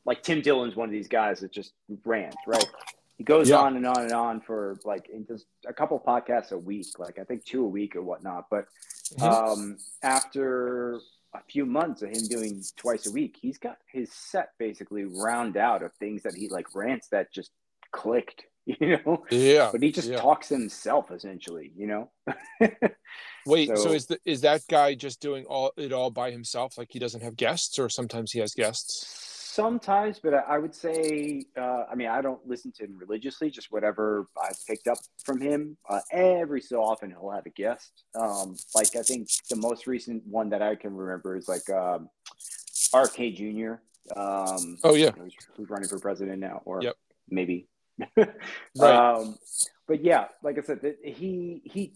like 0.05 0.23
Tim 0.23 0.41
Dillon's 0.41 0.75
one 0.75 0.87
of 0.87 0.93
these 0.93 1.07
guys 1.07 1.41
that 1.41 1.51
just 1.51 1.73
rants, 2.05 2.37
right? 2.47 2.67
He 3.17 3.23
goes 3.23 3.49
Yeah. 3.49 3.57
on 3.59 3.75
and 3.77 3.85
on 3.87 4.01
and 4.03 4.11
on 4.11 4.41
for 4.41 4.77
like 4.83 5.07
in 5.09 5.25
just 5.25 5.45
a 5.65 5.73
couple 5.73 5.99
podcasts 5.99 6.51
a 6.51 6.57
week, 6.57 6.87
like 6.99 7.17
I 7.19 7.23
think 7.23 7.45
two 7.45 7.63
a 7.63 7.67
week 7.67 7.95
or 7.95 8.01
whatnot. 8.01 8.47
But 8.49 8.65
Mhm. 9.17 9.21
um, 9.23 9.77
after 10.03 10.95
a 11.33 11.41
few 11.49 11.65
months 11.65 12.01
of 12.01 12.09
him 12.09 12.27
doing 12.27 12.63
twice 12.75 13.05
a 13.07 13.11
week, 13.11 13.37
he's 13.41 13.57
got 13.57 13.77
his 13.91 14.11
set 14.11 14.49
basically 14.57 15.05
round 15.05 15.55
out 15.57 15.81
of 15.83 15.93
things 15.93 16.23
that 16.23 16.33
he 16.35 16.49
like 16.49 16.73
rants 16.75 17.07
that 17.09 17.31
just 17.31 17.51
clicked, 17.91 18.43
you 18.65 18.97
know. 19.05 19.23
yeah. 19.31 19.69
But 19.71 19.81
he 19.83 19.91
just 19.91 20.09
yeah. 20.09 20.17
talks 20.17 20.49
himself 20.49 21.11
essentially, 21.11 21.71
you 21.75 21.87
know. 21.87 22.11
Wait, 23.45 23.69
so, 23.69 23.75
so- 23.75 23.91
is 23.93 24.07
the, 24.07 24.19
is 24.25 24.41
that 24.41 24.63
guy 24.69 24.95
just 24.95 25.21
doing 25.21 25.45
all 25.45 25.71
it 25.77 25.93
all 25.93 26.09
by 26.11 26.31
himself? 26.31 26.77
Like 26.77 26.89
he 26.91 26.99
doesn't 26.99 27.21
have 27.21 27.35
guests, 27.37 27.77
or 27.79 27.87
sometimes 27.89 28.31
he 28.31 28.39
has 28.39 28.53
guests? 28.53 29.24
Sometimes, 29.55 30.19
but 30.19 30.33
I 30.33 30.39
I 30.55 30.57
would 30.57 30.75
say, 30.75 31.45
uh, 31.57 31.85
I 31.89 31.95
mean, 31.95 32.09
I 32.09 32.21
don't 32.21 32.45
listen 32.45 32.73
to 32.73 32.83
him 32.83 32.97
religiously, 32.97 33.49
just 33.49 33.71
whatever 33.71 34.27
I've 34.37 34.59
picked 34.67 34.89
up 34.89 34.97
from 35.23 35.39
him. 35.39 35.77
Uh, 35.89 36.01
every 36.11 36.59
so 36.59 36.83
often, 36.83 37.09
he'll 37.09 37.31
have 37.31 37.45
a 37.45 37.49
guest. 37.51 38.03
Um, 38.15 38.57
like, 38.75 38.97
I 38.97 39.01
think 39.01 39.29
the 39.49 39.55
most 39.55 39.87
recent 39.87 40.27
one 40.27 40.49
that 40.49 40.61
I 40.61 40.75
can 40.75 40.93
remember 40.93 41.37
is 41.37 41.47
like 41.47 41.69
um, 41.69 42.09
RK 42.93 43.33
Jr., 43.35 43.75
um, 44.17 44.77
Oh 44.83 44.93
yeah, 44.93 45.11
who's, 45.17 45.33
who's 45.55 45.69
running 45.69 45.87
for 45.87 45.99
president 45.99 46.39
now, 46.39 46.61
or 46.65 46.81
Yep. 46.81 46.95
maybe. 47.29 47.69
Right. 48.77 49.13
um, 49.13 49.37
but 49.87 50.03
yeah, 50.03 50.25
like 50.43 50.57
I 50.57 50.63
said, 50.63 50.79
he 51.01 51.61
he 51.63 51.93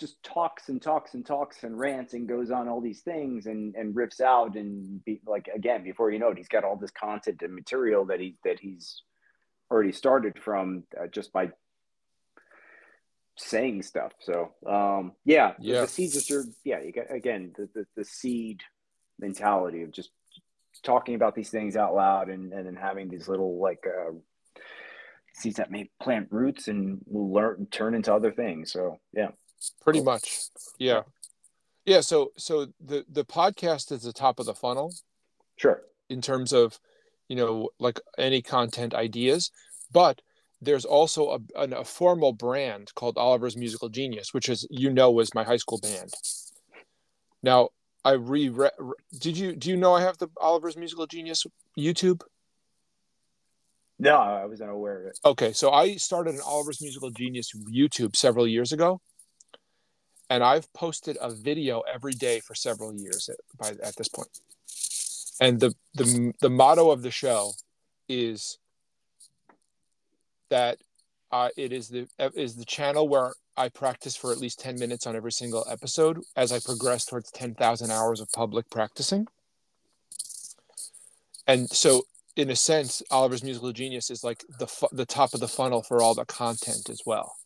just 0.00 0.20
talks 0.22 0.68
and 0.70 0.80
talks 0.80 1.14
and 1.14 1.24
talks 1.26 1.62
and 1.62 1.78
rants 1.78 2.14
and 2.14 2.26
goes 2.26 2.50
on 2.50 2.66
all 2.68 2.80
these 2.80 3.02
things 3.02 3.46
and 3.46 3.74
and 3.76 3.94
rips 3.94 4.20
out 4.20 4.56
and 4.56 5.04
be 5.04 5.20
like 5.26 5.48
again 5.54 5.84
before 5.84 6.10
you 6.10 6.18
know 6.18 6.30
it, 6.30 6.38
he's 6.38 6.48
got 6.48 6.64
all 6.64 6.76
this 6.76 6.90
content 6.90 7.42
and 7.42 7.54
material 7.54 8.04
that 8.06 8.18
he 8.18 8.34
that 8.44 8.58
he's 8.58 9.02
already 9.70 9.92
started 9.92 10.38
from 10.42 10.82
uh, 11.00 11.06
just 11.06 11.32
by 11.32 11.50
saying 13.36 13.82
stuff. 13.82 14.12
So 14.20 14.52
um, 14.66 15.12
yeah, 15.24 15.52
the- 15.58 15.64
Yeah. 15.66 15.80
the 15.82 15.86
seeds 15.88 16.30
are. 16.30 16.44
Yeah, 16.64 16.80
you 16.80 16.92
got 16.92 17.10
again 17.14 17.52
the, 17.56 17.68
the 17.74 17.86
the 17.96 18.04
seed 18.04 18.62
mentality 19.18 19.82
of 19.82 19.90
just 19.92 20.10
talking 20.82 21.14
about 21.14 21.34
these 21.34 21.50
things 21.50 21.76
out 21.76 21.94
loud 21.94 22.28
and 22.28 22.52
and 22.52 22.66
then 22.66 22.76
having 22.76 23.08
these 23.08 23.28
little 23.28 23.58
like 23.60 23.84
uh, 23.86 24.12
seeds 25.34 25.56
that 25.56 25.70
may 25.70 25.90
plant 26.02 26.28
roots 26.30 26.68
and 26.68 27.00
will 27.06 27.32
learn 27.32 27.66
turn 27.70 27.94
into 27.94 28.12
other 28.12 28.32
things. 28.32 28.72
So 28.72 28.98
yeah, 29.12 29.28
pretty 29.82 30.02
much. 30.02 30.40
Yeah, 30.78 31.02
yeah. 31.84 32.00
So 32.00 32.32
so 32.36 32.66
the 32.84 33.04
the 33.10 33.24
podcast 33.24 33.92
is 33.92 34.02
the 34.02 34.12
top 34.12 34.38
of 34.40 34.46
the 34.46 34.54
funnel 34.54 34.94
sure. 35.56 35.82
in 36.08 36.20
terms 36.20 36.52
of 36.52 36.78
you 37.28 37.36
know 37.36 37.70
like 37.78 38.00
any 38.18 38.42
content 38.42 38.94
ideas, 38.94 39.50
but 39.92 40.20
there's 40.62 40.84
also 40.84 41.30
a, 41.30 41.62
an, 41.62 41.72
a 41.72 41.84
formal 41.84 42.32
brand 42.32 42.94
called 42.94 43.16
Oliver's 43.16 43.56
Musical 43.56 43.88
Genius, 43.88 44.34
which 44.34 44.48
is 44.48 44.66
you 44.70 44.90
know 44.90 45.10
was 45.10 45.34
my 45.34 45.44
high 45.44 45.56
school 45.56 45.78
band. 45.78 46.12
Now 47.42 47.70
I 48.04 48.12
re 48.12 48.50
did 49.18 49.36
you 49.36 49.56
do 49.56 49.70
you 49.70 49.76
know 49.76 49.94
I 49.94 50.02
have 50.02 50.18
the 50.18 50.28
Oliver's 50.38 50.76
Musical 50.76 51.06
Genius 51.06 51.46
YouTube? 51.78 52.22
No, 53.98 54.16
I 54.16 54.46
was 54.46 54.62
unaware 54.62 55.00
of 55.00 55.06
it. 55.06 55.18
Okay, 55.26 55.52
so 55.52 55.70
I 55.72 55.96
started 55.96 56.34
an 56.34 56.40
Oliver's 56.40 56.80
Musical 56.80 57.10
Genius 57.10 57.52
YouTube 57.70 58.16
several 58.16 58.46
years 58.48 58.72
ago, 58.72 59.00
and 60.30 60.44
I've 60.44 60.72
posted 60.72 61.18
a 61.20 61.30
video 61.30 61.80
every 61.80 62.12
day 62.12 62.40
for 62.40 62.54
several 62.54 62.94
years 62.94 63.28
at, 63.28 63.36
by, 63.58 63.70
at 63.86 63.96
this 63.96 64.08
point. 64.08 64.28
And 65.40 65.58
the, 65.58 65.74
the 65.94 66.32
the 66.40 66.50
motto 66.50 66.90
of 66.90 67.02
the 67.02 67.10
show 67.10 67.52
is 68.08 68.58
that 70.50 70.78
uh, 71.32 71.48
it 71.56 71.72
is 71.72 71.88
the 71.88 72.06
is 72.34 72.56
the 72.56 72.64
channel 72.64 73.08
where 73.08 73.32
I 73.56 73.68
practice 73.68 74.16
for 74.16 74.32
at 74.32 74.38
least 74.38 74.60
ten 74.60 74.78
minutes 74.78 75.06
on 75.06 75.16
every 75.16 75.32
single 75.32 75.66
episode 75.68 76.22
as 76.36 76.52
I 76.52 76.60
progress 76.60 77.06
towards 77.06 77.30
ten 77.30 77.54
thousand 77.54 77.90
hours 77.90 78.20
of 78.20 78.30
public 78.32 78.68
practicing. 78.70 79.26
And 81.46 81.70
so 81.70 82.02
in 82.36 82.50
a 82.50 82.56
sense, 82.56 83.02
Oliver's 83.10 83.42
Musical 83.42 83.72
Genius 83.72 84.10
is 84.10 84.22
like 84.22 84.44
the 84.58 84.66
fu- 84.66 84.88
the 84.92 85.06
top 85.06 85.34
of 85.34 85.40
the 85.40 85.48
funnel 85.48 85.82
for 85.82 86.02
all 86.02 86.14
the 86.14 86.26
content 86.26 86.90
as 86.90 87.02
well, 87.06 87.36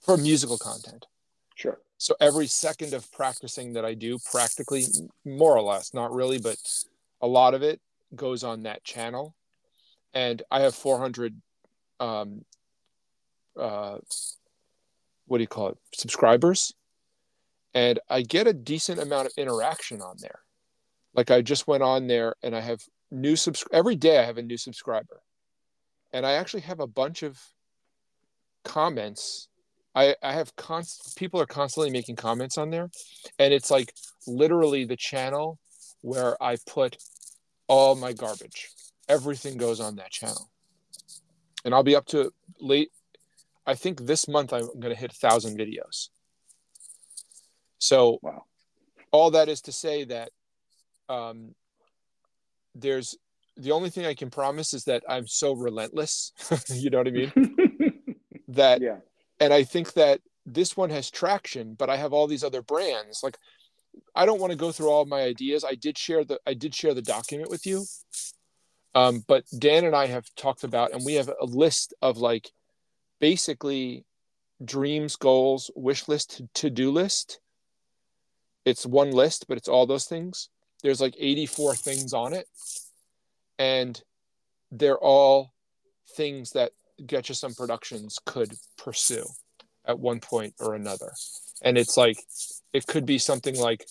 for 0.00 0.16
musical 0.16 0.58
content. 0.58 1.06
Sure. 1.54 1.78
So 2.02 2.16
every 2.18 2.48
second 2.48 2.94
of 2.94 3.08
practicing 3.12 3.74
that 3.74 3.84
I 3.84 3.94
do, 3.94 4.18
practically, 4.32 4.86
more 5.24 5.56
or 5.56 5.62
less, 5.62 5.94
not 5.94 6.12
really, 6.12 6.40
but 6.40 6.56
a 7.20 7.28
lot 7.28 7.54
of 7.54 7.62
it 7.62 7.80
goes 8.16 8.42
on 8.42 8.64
that 8.64 8.82
channel, 8.82 9.36
and 10.12 10.42
I 10.50 10.62
have 10.62 10.74
400, 10.74 11.40
um, 12.00 12.44
uh, 13.56 13.98
what 15.26 15.38
do 15.38 15.42
you 15.42 15.46
call 15.46 15.68
it, 15.68 15.78
subscribers, 15.94 16.74
and 17.72 18.00
I 18.10 18.22
get 18.22 18.48
a 18.48 18.52
decent 18.52 18.98
amount 18.98 19.26
of 19.26 19.34
interaction 19.36 20.02
on 20.02 20.16
there. 20.18 20.40
Like 21.14 21.30
I 21.30 21.40
just 21.40 21.68
went 21.68 21.84
on 21.84 22.08
there, 22.08 22.34
and 22.42 22.56
I 22.56 22.62
have 22.62 22.82
new 23.12 23.36
subs 23.36 23.62
every 23.72 23.94
day. 23.94 24.18
I 24.18 24.24
have 24.24 24.38
a 24.38 24.42
new 24.42 24.58
subscriber, 24.58 25.22
and 26.12 26.26
I 26.26 26.32
actually 26.32 26.62
have 26.62 26.80
a 26.80 26.86
bunch 26.88 27.22
of 27.22 27.40
comments 28.64 29.46
I, 29.94 30.16
I 30.22 30.32
have 30.32 30.54
const 30.56 31.16
people 31.16 31.40
are 31.40 31.46
constantly 31.46 31.90
making 31.90 32.16
comments 32.16 32.56
on 32.56 32.70
there 32.70 32.90
and 33.38 33.52
it's 33.52 33.70
like 33.70 33.92
literally 34.26 34.84
the 34.84 34.96
channel 34.96 35.58
where 36.00 36.42
I 36.42 36.56
put 36.66 36.96
all 37.68 37.94
my 37.94 38.12
garbage. 38.12 38.70
Everything 39.08 39.56
goes 39.56 39.80
on 39.80 39.96
that 39.96 40.10
channel. 40.10 40.50
And 41.64 41.74
I'll 41.74 41.82
be 41.82 41.96
up 41.96 42.06
to 42.06 42.32
late 42.60 42.90
I 43.66 43.74
think 43.74 44.00
this 44.00 44.26
month 44.26 44.52
I'm 44.52 44.66
going 44.66 44.94
to 44.94 45.00
hit 45.00 45.12
a 45.12 45.16
thousand 45.16 45.58
videos. 45.58 46.08
So 47.78 48.18
Wow. 48.22 48.44
all 49.12 49.30
that 49.32 49.48
is 49.48 49.60
to 49.62 49.72
say 49.72 50.04
that 50.04 50.30
um, 51.08 51.54
there's 52.74 53.16
the 53.56 53.72
only 53.72 53.90
thing 53.90 54.06
I 54.06 54.14
can 54.14 54.30
promise 54.30 54.72
is 54.72 54.84
that 54.84 55.04
I'm 55.08 55.26
so 55.26 55.54
relentless. 55.54 56.32
you 56.68 56.90
know 56.90 56.98
what 56.98 57.08
I 57.08 57.10
mean? 57.10 57.32
That 58.48 58.82
yeah. 58.82 58.98
And 59.42 59.52
I 59.52 59.64
think 59.64 59.94
that 59.94 60.20
this 60.46 60.76
one 60.76 60.90
has 60.90 61.10
traction, 61.10 61.74
but 61.74 61.90
I 61.90 61.96
have 61.96 62.12
all 62.12 62.28
these 62.28 62.44
other 62.44 62.62
brands. 62.62 63.24
Like 63.24 63.36
I 64.14 64.24
don't 64.24 64.40
want 64.40 64.52
to 64.52 64.56
go 64.56 64.70
through 64.70 64.88
all 64.88 65.04
my 65.04 65.22
ideas. 65.22 65.64
I 65.64 65.74
did 65.74 65.98
share 65.98 66.24
the 66.24 66.38
I 66.46 66.54
did 66.54 66.74
share 66.74 66.94
the 66.94 67.02
document 67.02 67.50
with 67.50 67.66
you. 67.66 67.84
Um, 68.94 69.24
but 69.26 69.44
Dan 69.58 69.84
and 69.84 69.96
I 69.96 70.06
have 70.06 70.32
talked 70.36 70.62
about, 70.62 70.92
and 70.92 71.04
we 71.04 71.14
have 71.14 71.28
a 71.28 71.44
list 71.44 71.92
of 72.02 72.18
like 72.18 72.52
basically 73.18 74.04
dreams, 74.64 75.16
goals, 75.16 75.72
wish 75.74 76.06
list, 76.06 76.42
to 76.54 76.70
do 76.70 76.92
list. 76.92 77.40
It's 78.64 78.86
one 78.86 79.10
list, 79.10 79.46
but 79.48 79.58
it's 79.58 79.68
all 79.68 79.86
those 79.86 80.04
things. 80.04 80.50
There's 80.84 81.00
like 81.00 81.16
84 81.18 81.74
things 81.74 82.12
on 82.12 82.32
it, 82.32 82.46
and 83.58 84.00
they're 84.70 84.98
all 84.98 85.52
things 86.14 86.52
that 86.52 86.70
Get 87.06 87.28
You 87.28 87.34
Some 87.34 87.54
Productions 87.54 88.18
could 88.24 88.54
pursue 88.76 89.26
at 89.86 89.98
one 89.98 90.20
point 90.20 90.54
or 90.60 90.74
another. 90.74 91.12
And 91.62 91.76
it's 91.78 91.96
like, 91.96 92.18
it 92.72 92.86
could 92.86 93.06
be 93.06 93.18
something 93.18 93.56
like, 93.56 93.86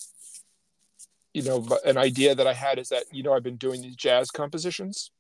you 1.34 1.44
know, 1.44 1.66
an 1.86 1.98
idea 1.98 2.36
that 2.36 2.48
I 2.48 2.54
had 2.54 2.80
is 2.80 2.90
that, 2.90 3.06
you 3.12 3.24
know, 3.24 3.34
I've 3.34 3.44
been 3.44 3.58
doing 3.58 3.82
these 3.82 3.96
jazz 3.96 4.32
compositions. 4.32 5.12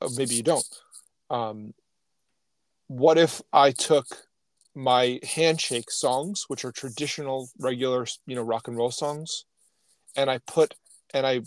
Oh, 0.00 0.08
maybe 0.16 0.34
you 0.34 0.42
don't. 0.42 0.66
Um, 1.28 1.74
what 2.86 3.18
if 3.18 3.42
I 3.52 3.70
took 3.70 4.06
my 4.74 5.20
handshake 5.22 5.90
songs, 5.90 6.44
which 6.48 6.64
are 6.64 6.72
traditional, 6.72 7.50
regular, 7.58 8.06
you 8.26 8.34
know, 8.34 8.42
rock 8.42 8.68
and 8.68 8.76
roll 8.76 8.90
songs, 8.90 9.44
and 10.16 10.30
I 10.30 10.38
put 10.38 10.74
and 11.12 11.26
I 11.26 11.42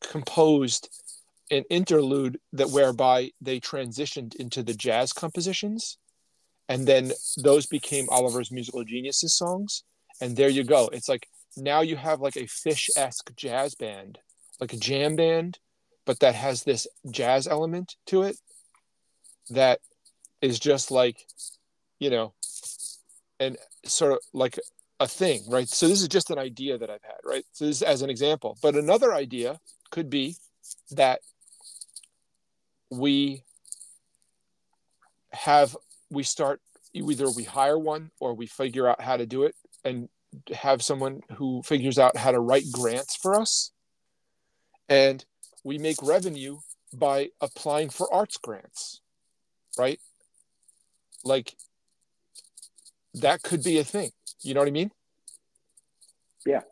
composed 0.00 0.88
an 1.50 1.64
interlude 1.70 2.38
that 2.52 2.70
whereby 2.70 3.30
they 3.40 3.60
transitioned 3.60 4.34
into 4.36 4.62
the 4.62 4.74
jazz 4.74 5.12
compositions 5.12 5.98
and 6.68 6.86
then 6.86 7.12
those 7.42 7.66
became 7.66 8.08
oliver's 8.10 8.50
musical 8.50 8.84
geniuses 8.84 9.36
songs 9.36 9.84
and 10.20 10.36
there 10.36 10.48
you 10.48 10.64
go 10.64 10.88
it's 10.92 11.08
like 11.08 11.26
now 11.56 11.80
you 11.80 11.96
have 11.96 12.20
like 12.20 12.36
a 12.36 12.40
Phish-esque 12.44 13.34
jazz 13.36 13.74
band 13.74 14.18
like 14.60 14.72
a 14.72 14.76
jam 14.76 15.16
band 15.16 15.58
but 16.04 16.20
that 16.20 16.34
has 16.34 16.64
this 16.64 16.86
jazz 17.10 17.46
element 17.46 17.96
to 18.06 18.22
it 18.22 18.36
that 19.50 19.80
is 20.42 20.58
just 20.58 20.90
like 20.90 21.24
you 21.98 22.10
know 22.10 22.34
and 23.40 23.56
sort 23.84 24.12
of 24.12 24.18
like 24.32 24.58
a 25.00 25.06
thing, 25.06 25.42
right? 25.48 25.68
So 25.68 25.86
this 25.86 26.02
is 26.02 26.08
just 26.08 26.30
an 26.30 26.38
idea 26.38 26.78
that 26.78 26.90
I've 26.90 27.02
had, 27.02 27.18
right? 27.24 27.44
So 27.52 27.66
this 27.66 27.76
is 27.76 27.82
as 27.82 28.02
an 28.02 28.10
example. 28.10 28.58
But 28.62 28.74
another 28.74 29.14
idea 29.14 29.60
could 29.90 30.10
be 30.10 30.36
that 30.90 31.20
we 32.90 33.42
have 35.32 35.76
we 36.10 36.22
start 36.22 36.60
either 36.94 37.30
we 37.30 37.44
hire 37.44 37.78
one 37.78 38.10
or 38.18 38.34
we 38.34 38.46
figure 38.46 38.88
out 38.88 39.00
how 39.00 39.16
to 39.16 39.26
do 39.26 39.44
it 39.44 39.54
and 39.84 40.08
have 40.54 40.82
someone 40.82 41.20
who 41.36 41.62
figures 41.62 41.98
out 41.98 42.16
how 42.16 42.32
to 42.32 42.40
write 42.40 42.64
grants 42.72 43.14
for 43.14 43.38
us. 43.38 43.72
And 44.88 45.24
we 45.64 45.78
make 45.78 46.02
revenue 46.02 46.58
by 46.92 47.28
applying 47.40 47.90
for 47.90 48.12
arts 48.12 48.38
grants 48.38 49.02
right? 49.78 50.00
Like 51.24 51.54
that 53.14 53.42
could 53.42 53.62
be 53.62 53.78
a 53.78 53.84
thing. 53.84 54.10
You 54.42 54.54
know 54.54 54.60
what 54.60 54.68
i 54.68 54.72
mean? 54.72 54.90
Yeah. 56.44 56.62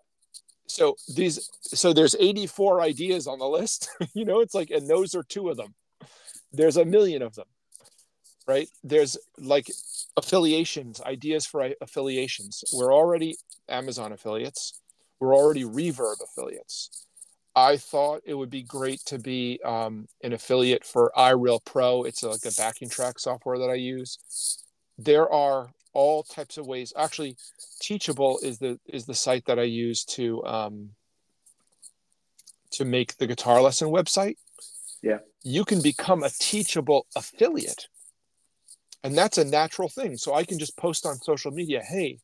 So 0.66 0.96
these 1.14 1.48
so 1.62 1.92
there's 1.92 2.16
84 2.18 2.81
ideas 2.81 3.26
on 3.26 3.38
the 3.38 3.48
list 3.48 3.88
you 4.14 4.24
know 4.24 4.40
it's 4.40 4.55
like 4.55 4.70
and 4.70 4.88
those 4.88 5.14
are 5.14 5.22
two 5.22 5.48
of 5.48 5.57
them 5.57 5.74
there's 6.53 6.77
a 6.77 6.85
million 6.85 7.23
of 7.23 7.35
them 7.35 7.47
right? 8.47 8.69
There's 8.85 9.17
like 9.39 9.71
affiliations 10.17 11.01
ideas 11.01 11.47
for 11.47 11.69
affiliations. 11.81 12.65
We're 12.73 12.95
already 12.95 13.37
amazon 13.69 14.13
affiliates. 14.13 14.81
We're 15.21 15.35
already 15.35 15.65
reverb 15.65 16.17
affiliates. 16.23 17.07
I 17.55 17.79
thought 17.79 18.23
it 18.27 18.35
would 18.35 18.51
be 18.51 18.63
great 18.63 19.01
to 19.07 19.19
be 19.19 19.61
um, 19.65 20.09
an 20.23 20.35
affiliate 20.35 20.85
for 20.85 21.11
ireal 21.17 21.65
pro. 21.65 22.03
It's 22.03 22.23
like 22.23 22.45
a 22.45 22.55
backing 22.57 22.91
track 22.91 23.19
software 23.19 23.59
that 23.59 23.71
i 23.71 23.75
use. 23.75 24.63
There 24.99 25.31
are 25.33 25.71
all 25.95 26.23
types 26.23 26.59
of 26.59 26.67
ways. 26.67 26.93
Actually 26.97 27.37
teachable 27.81 28.39
is 28.43 28.59
the 28.59 28.79
is 28.87 29.07
the 29.07 29.15
site 29.15 29.47
that 29.47 29.59
i 29.59 29.63
use 29.63 30.05
to 30.05 30.45
um, 30.45 30.91
to 32.73 32.85
make 32.85 33.17
the 33.17 33.27
guitar 33.27 33.63
lesson 33.63 33.89
website. 33.89 34.37
Yeah 35.03 35.19
you 35.47 35.65
can 35.65 35.81
become 35.81 36.25
a 36.25 36.31
teachable 36.31 37.07
affiliate. 37.15 37.87
And 39.05 39.17
that's 39.17 39.39
a 39.39 39.45
natural 39.45 39.89
thing. 39.89 40.17
So 40.17 40.35
i 40.35 40.43
can 40.43 40.59
just 40.59 40.77
post 40.77 41.07
on 41.07 41.17
social 41.19 41.53
media 41.53 41.83
hey 41.83 42.19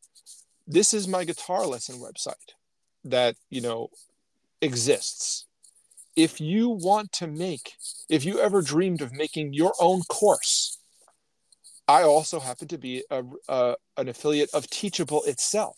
this 0.66 0.92
is 0.92 1.06
my 1.06 1.24
guitar 1.24 1.66
lesson 1.66 1.96
website 2.00 2.50
that 3.04 3.36
you 3.48 3.60
know 3.60 3.90
exists. 4.60 5.46
If 6.16 6.40
you 6.40 6.68
want 6.68 7.12
to 7.12 7.28
make 7.28 7.74
if 8.08 8.24
you 8.24 8.40
ever 8.40 8.60
dreamed 8.60 9.02
of 9.02 9.12
making 9.12 9.52
your 9.52 9.74
own 9.80 10.02
course 10.02 10.78
i 11.86 12.02
also 12.02 12.40
happen 12.40 12.66
to 12.68 12.78
be 12.78 13.04
a, 13.10 13.22
a, 13.48 13.76
an 13.98 14.08
affiliate 14.08 14.50
of 14.52 14.68
teachable 14.68 15.22
itself. 15.24 15.76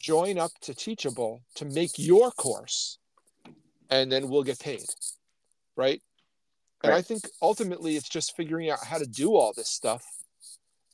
Join 0.00 0.38
up 0.38 0.52
to 0.60 0.74
teachable 0.74 1.42
to 1.56 1.64
make 1.64 1.98
your 1.98 2.30
course 2.30 2.98
and 3.90 4.12
then 4.12 4.28
we'll 4.28 4.44
get 4.44 4.60
paid 4.60 4.86
right 5.76 6.02
and 6.84 6.92
right. 6.92 6.98
I 6.98 7.02
think 7.02 7.22
ultimately 7.40 7.96
it's 7.96 8.08
just 8.10 8.36
figuring 8.36 8.68
out 8.68 8.84
how 8.84 8.98
to 8.98 9.06
do 9.06 9.34
all 9.36 9.54
this 9.56 9.70
stuff 9.70 10.04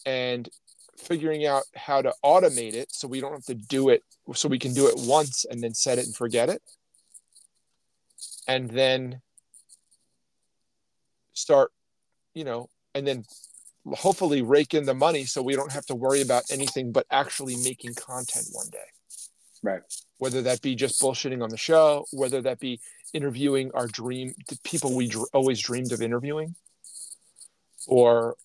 and 0.06 0.48
figuring 0.96 1.46
out 1.46 1.64
how 1.74 2.00
to 2.00 2.12
automate 2.24 2.74
it 2.74 2.92
so 2.92 3.08
we 3.08 3.20
don't 3.20 3.32
have 3.32 3.44
to 3.46 3.54
do 3.54 3.88
it 3.88 4.04
so 4.34 4.48
we 4.48 4.58
can 4.58 4.72
do 4.72 4.86
it 4.86 4.94
once 4.98 5.44
and 5.50 5.60
then 5.60 5.74
set 5.74 5.98
it 5.98 6.06
and 6.06 6.14
forget 6.14 6.48
it. 6.48 6.62
And 8.46 8.70
then 8.70 9.20
start, 11.32 11.72
you 12.34 12.44
know, 12.44 12.68
and 12.94 13.04
then 13.04 13.24
hopefully 13.92 14.42
rake 14.42 14.74
in 14.74 14.84
the 14.84 14.94
money 14.94 15.24
so 15.24 15.42
we 15.42 15.56
don't 15.56 15.72
have 15.72 15.86
to 15.86 15.96
worry 15.96 16.20
about 16.20 16.44
anything 16.52 16.92
but 16.92 17.06
actually 17.10 17.56
making 17.56 17.94
content 17.94 18.46
one 18.52 18.68
day. 18.70 18.78
Right. 19.62 19.82
Whether 20.18 20.42
that 20.42 20.62
be 20.62 20.74
just 20.74 21.00
bullshitting 21.00 21.42
on 21.42 21.50
the 21.50 21.56
show, 21.56 22.06
whether 22.12 22.40
that 22.42 22.60
be 22.60 22.80
interviewing 23.12 23.70
our 23.74 23.86
dream 23.86 24.34
the 24.48 24.58
people 24.64 24.94
we 24.94 25.08
dr- 25.08 25.26
always 25.32 25.60
dreamed 25.60 25.92
of 25.92 26.00
interviewing 26.00 26.54
or 27.86 28.36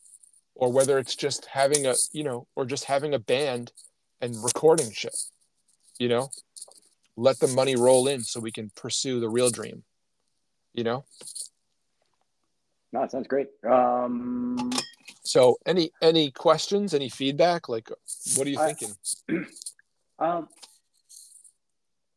or 0.56 0.72
whether 0.72 0.98
it's 0.98 1.16
just 1.16 1.46
having 1.46 1.86
a 1.86 1.94
you 2.14 2.24
know 2.24 2.48
or 2.56 2.66
just 2.66 2.86
having 2.86 3.14
a 3.14 3.20
band 3.20 3.72
and 4.22 4.36
recording 4.44 4.92
shit 4.92 5.16
you 5.98 6.10
know? 6.10 6.30
Let 7.16 7.40
the 7.40 7.48
money 7.48 7.78
roll 7.78 8.08
in 8.08 8.22
so 8.22 8.42
we 8.42 8.52
can 8.52 8.70
pursue 8.76 9.20
the 9.20 9.30
real 9.30 9.50
dream 9.50 9.84
you 10.74 10.84
know? 10.84 11.06
No 12.92 13.04
it 13.04 13.12
sounds 13.12 13.28
great. 13.28 13.50
Um 13.70 14.72
so 15.24 15.58
any 15.66 15.92
any 16.02 16.32
questions 16.32 16.94
any 16.94 17.10
feedback? 17.10 17.70
Like 17.70 17.90
what 18.36 18.48
are 18.48 18.50
you 18.50 18.58
thinking? 18.58 18.96
Um 20.18 20.48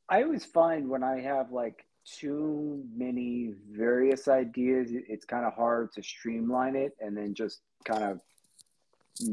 i 0.09 0.23
always 0.23 0.45
find 0.45 0.89
when 0.89 1.03
i 1.03 1.21
have 1.21 1.51
like 1.53 1.85
too 2.17 2.85
many 2.95 3.55
various 3.71 4.29
ideas, 4.29 4.91
it's 4.91 5.25
kind 5.25 5.45
of 5.45 5.55
hard 5.55 5.93
to 5.93 6.03
streamline 6.03 6.77
it 6.77 6.97
and 7.01 7.17
then 7.17 7.35
just 7.35 7.61
kind 7.85 8.05
of 8.05 8.21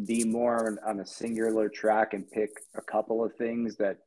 be 0.06 0.24
more 0.24 0.80
on 0.86 1.00
a 1.00 1.06
singular 1.06 1.70
track 1.70 2.14
and 2.14 2.30
pick 2.30 2.50
a 2.76 2.82
couple 2.82 3.24
of 3.24 3.34
things 3.36 3.76
that 3.78 4.00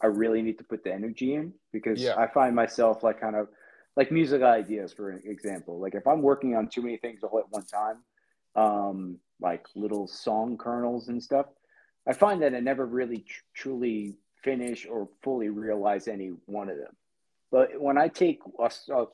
I 0.00 0.06
really 0.06 0.42
need 0.42 0.58
to 0.58 0.64
put 0.64 0.84
the 0.84 0.92
energy 0.92 1.34
in 1.34 1.52
because 1.72 2.00
yeah. 2.00 2.14
I 2.16 2.26
find 2.28 2.54
myself 2.54 3.02
like 3.02 3.20
kind 3.20 3.36
of 3.36 3.48
like 3.96 4.10
music 4.10 4.42
ideas, 4.42 4.92
for 4.92 5.12
example. 5.12 5.78
Like 5.80 5.94
if 5.94 6.06
I'm 6.06 6.22
working 6.22 6.56
on 6.56 6.68
too 6.68 6.82
many 6.82 6.96
things 6.96 7.20
all 7.22 7.38
at 7.38 7.50
one 7.50 7.64
time, 7.64 7.98
um, 8.56 9.18
like 9.40 9.66
little 9.74 10.06
song 10.06 10.56
kernels 10.56 11.08
and 11.08 11.22
stuff, 11.22 11.46
I 12.06 12.12
find 12.12 12.42
that 12.42 12.54
I 12.54 12.60
never 12.60 12.86
really 12.86 13.18
tr- 13.18 13.42
truly 13.54 14.16
finish 14.44 14.86
or 14.86 15.08
fully 15.22 15.48
realize 15.48 16.06
any 16.06 16.32
one 16.46 16.68
of 16.68 16.76
them. 16.76 16.94
But 17.50 17.80
when 17.80 17.98
I 17.98 18.08
take 18.08 18.40
a, 18.58 18.70
a, 18.92 19.06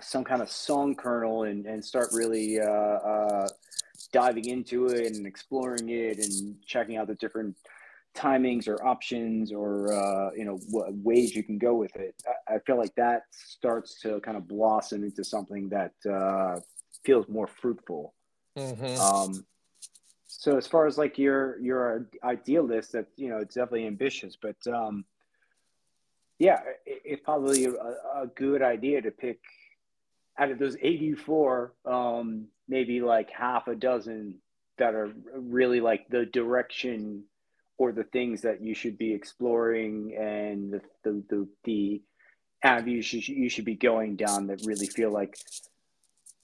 some 0.00 0.24
kind 0.24 0.42
of 0.42 0.50
song 0.50 0.94
kernel 0.94 1.44
and, 1.44 1.66
and 1.66 1.84
start 1.84 2.08
really 2.12 2.60
uh, 2.60 2.64
uh, 2.64 3.48
diving 4.12 4.46
into 4.46 4.86
it 4.86 5.14
and 5.14 5.26
exploring 5.26 5.90
it 5.90 6.18
and 6.18 6.56
checking 6.64 6.96
out 6.96 7.06
the 7.08 7.14
different 7.16 7.56
timings 8.16 8.66
or 8.66 8.82
options 8.84 9.52
or 9.52 9.92
uh, 9.92 10.30
you 10.34 10.44
know 10.44 10.58
ways 10.70 11.36
you 11.36 11.42
can 11.42 11.58
go 11.58 11.74
with 11.74 11.94
it, 11.96 12.14
I, 12.48 12.54
I, 12.54 12.58
feel 12.60 12.78
like 12.78 12.94
that 12.94 13.24
starts 13.30 14.00
to 14.00 14.20
kind 14.20 14.38
of 14.38 14.48
blossom 14.48 15.04
into 15.04 15.22
something 15.22 15.68
that 15.68 15.92
uh, 16.10 16.60
feels 17.04 17.28
more 17.28 17.46
fruitful. 17.46 18.14
Mm-hmm. 18.56 19.00
Um, 19.00 19.44
so 20.46 20.56
as 20.56 20.68
far 20.68 20.86
as 20.86 20.96
like 20.96 21.18
your 21.18 21.58
your 21.58 22.06
ideal 22.22 22.62
list, 22.62 22.92
that 22.92 23.06
you 23.16 23.28
know 23.28 23.38
it's 23.38 23.56
definitely 23.56 23.84
ambitious, 23.84 24.38
but 24.40 24.54
um, 24.68 25.04
yeah, 26.38 26.60
it's 26.86 27.20
probably 27.24 27.64
a, 27.64 27.72
a, 27.72 28.28
good 28.32 28.62
idea 28.62 29.02
to 29.02 29.10
pick 29.10 29.40
out 30.38 30.52
of 30.52 30.60
those 30.60 30.76
84, 30.80 31.72
um, 31.84 32.46
maybe 32.68 33.00
like 33.00 33.28
half 33.30 33.66
a 33.66 33.74
dozen 33.74 34.36
that 34.78 34.94
are 34.94 35.12
really 35.34 35.80
like 35.80 36.08
the 36.10 36.26
direction 36.26 37.24
or 37.76 37.90
the 37.90 38.04
things 38.04 38.42
that 38.42 38.62
you 38.62 38.72
should 38.72 38.96
be 38.96 39.12
exploring 39.12 40.14
and 40.16 40.74
the, 40.74 40.80
the, 41.02 41.22
the, 41.28 41.48
the 41.64 42.02
avenues 42.62 43.12
you 43.12 43.20
should, 43.20 43.34
you 43.34 43.48
should 43.48 43.64
be 43.64 43.74
going 43.74 44.14
down 44.14 44.46
that 44.46 44.64
really 44.64 44.86
feel 44.86 45.10
like, 45.10 45.36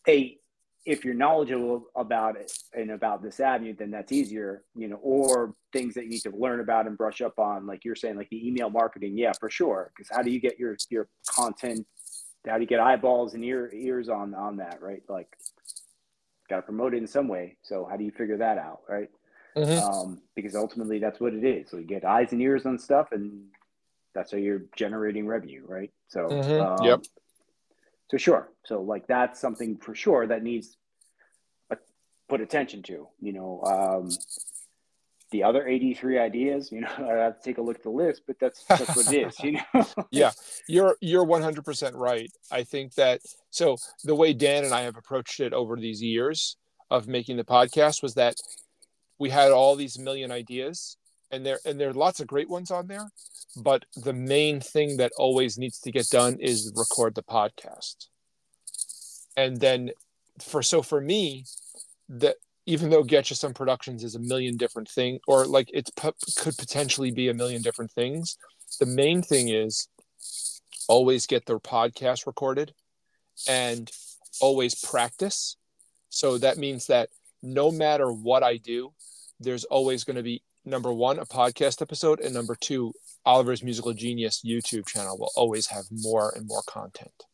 hey, 0.04 0.40
if 0.84 1.04
you're 1.04 1.14
knowledgeable 1.14 1.84
about 1.94 2.36
it 2.36 2.52
and 2.74 2.90
about 2.90 3.22
this 3.22 3.38
avenue, 3.38 3.74
then 3.76 3.90
that's 3.90 4.10
easier, 4.10 4.64
you 4.74 4.88
know, 4.88 4.96
or 4.96 5.54
things 5.72 5.94
that 5.94 6.04
you 6.04 6.10
need 6.10 6.22
to 6.22 6.30
learn 6.30 6.60
about 6.60 6.86
and 6.86 6.98
brush 6.98 7.20
up 7.20 7.38
on, 7.38 7.66
like 7.66 7.84
you're 7.84 7.94
saying, 7.94 8.16
like 8.16 8.28
the 8.30 8.46
email 8.46 8.68
marketing. 8.68 9.16
Yeah, 9.16 9.32
for 9.38 9.48
sure. 9.48 9.92
Because 9.94 10.10
how 10.14 10.22
do 10.22 10.30
you 10.30 10.40
get 10.40 10.58
your 10.58 10.76
your 10.90 11.08
content? 11.28 11.86
How 12.46 12.56
do 12.56 12.62
you 12.62 12.66
get 12.66 12.80
eyeballs 12.80 13.34
and 13.34 13.44
ear, 13.44 13.70
ears 13.72 14.08
on 14.08 14.34
on 14.34 14.56
that, 14.56 14.82
right? 14.82 15.02
Like, 15.08 15.28
got 16.50 16.56
to 16.56 16.62
promote 16.62 16.94
it 16.94 16.98
in 16.98 17.06
some 17.06 17.28
way. 17.28 17.56
So 17.62 17.86
how 17.88 17.96
do 17.96 18.04
you 18.04 18.10
figure 18.10 18.38
that 18.38 18.58
out, 18.58 18.80
right? 18.88 19.08
Mm-hmm. 19.56 19.86
Um, 19.86 20.22
because 20.34 20.56
ultimately 20.56 20.98
that's 20.98 21.20
what 21.20 21.34
it 21.34 21.44
is. 21.44 21.70
So 21.70 21.76
you 21.76 21.84
get 21.84 22.04
eyes 22.04 22.32
and 22.32 22.42
ears 22.42 22.66
on 22.66 22.78
stuff, 22.78 23.12
and 23.12 23.44
that's 24.14 24.32
how 24.32 24.38
you're 24.38 24.62
generating 24.76 25.26
revenue, 25.26 25.62
right? 25.64 25.92
So 26.08 26.26
mm-hmm. 26.26 26.60
um, 26.60 26.84
yep. 26.84 27.00
So 28.10 28.16
sure. 28.16 28.51
So 28.64 28.82
like 28.82 29.06
that's 29.06 29.40
something 29.40 29.76
for 29.78 29.94
sure 29.94 30.26
that 30.26 30.42
needs 30.42 30.76
put 32.32 32.40
attention 32.40 32.82
to. 32.82 33.06
You 33.20 33.32
know, 33.34 33.62
um, 33.62 34.10
the 35.32 35.42
other 35.42 35.66
83 35.66 36.18
ideas, 36.18 36.72
you 36.72 36.80
know, 36.80 36.88
I 36.98 37.24
have 37.24 37.38
to 37.38 37.44
take 37.44 37.58
a 37.58 37.62
look 37.62 37.76
at 37.76 37.82
the 37.82 37.90
list, 37.90 38.22
but 38.26 38.36
that's 38.40 38.64
that's 38.64 38.96
what 38.96 39.12
it 39.12 39.26
is, 39.28 39.40
you 39.40 39.52
know. 39.52 39.86
yeah. 40.10 40.30
You're 40.66 40.96
you're 41.00 41.26
100% 41.26 41.92
right. 41.94 42.30
I 42.50 42.64
think 42.64 42.94
that 42.94 43.20
so 43.50 43.76
the 44.04 44.14
way 44.14 44.32
Dan 44.32 44.64
and 44.64 44.72
I 44.72 44.82
have 44.82 44.96
approached 44.96 45.40
it 45.40 45.52
over 45.52 45.76
these 45.76 46.02
years 46.02 46.56
of 46.90 47.06
making 47.06 47.36
the 47.36 47.44
podcast 47.44 48.02
was 48.02 48.14
that 48.14 48.36
we 49.18 49.28
had 49.28 49.52
all 49.52 49.76
these 49.76 49.98
million 49.98 50.32
ideas 50.32 50.96
and 51.30 51.44
there 51.44 51.58
and 51.64 51.78
there 51.78 51.90
are 51.90 51.94
lots 51.94 52.20
of 52.20 52.26
great 52.26 52.50
ones 52.50 52.70
on 52.70 52.86
there 52.86 53.10
but 53.56 53.84
the 53.96 54.12
main 54.12 54.60
thing 54.60 54.98
that 54.98 55.12
always 55.16 55.56
needs 55.56 55.78
to 55.80 55.90
get 55.90 56.06
done 56.10 56.36
is 56.38 56.72
record 56.74 57.14
the 57.14 57.22
podcast 57.22 58.08
and 59.36 59.58
then 59.58 59.90
for 60.40 60.62
so 60.62 60.82
for 60.82 61.00
me 61.00 61.44
that 62.08 62.36
even 62.66 62.90
though 62.90 63.02
Get 63.02 63.30
You 63.30 63.36
Some 63.36 63.54
Productions 63.54 64.04
is 64.04 64.14
a 64.14 64.20
million 64.20 64.56
different 64.56 64.88
thing 64.88 65.18
or 65.26 65.46
like 65.46 65.68
it 65.72 65.90
p- 65.96 66.10
could 66.36 66.56
potentially 66.56 67.10
be 67.10 67.28
a 67.28 67.34
million 67.34 67.60
different 67.62 67.90
things, 67.90 68.36
the 68.78 68.86
main 68.86 69.22
thing 69.22 69.48
is 69.48 69.88
always 70.88 71.26
get 71.26 71.46
their 71.46 71.58
podcast 71.58 72.26
recorded 72.26 72.72
and 73.48 73.90
always 74.40 74.74
practice. 74.74 75.56
So 76.08 76.38
that 76.38 76.58
means 76.58 76.86
that 76.86 77.08
no 77.42 77.72
matter 77.72 78.12
what 78.12 78.42
I 78.42 78.58
do, 78.58 78.92
there's 79.40 79.64
always 79.64 80.04
going 80.04 80.16
to 80.16 80.22
be 80.22 80.42
number 80.64 80.92
one, 80.92 81.18
a 81.18 81.26
podcast 81.26 81.82
episode, 81.82 82.20
and 82.20 82.32
number 82.32 82.56
two, 82.60 82.92
Oliver's 83.24 83.62
Musical 83.62 83.92
Genius 83.92 84.42
YouTube 84.44 84.86
channel 84.86 85.18
will 85.18 85.32
always 85.34 85.66
have 85.68 85.84
more 85.90 86.32
and 86.36 86.46
more 86.46 86.62
content. 86.66 87.24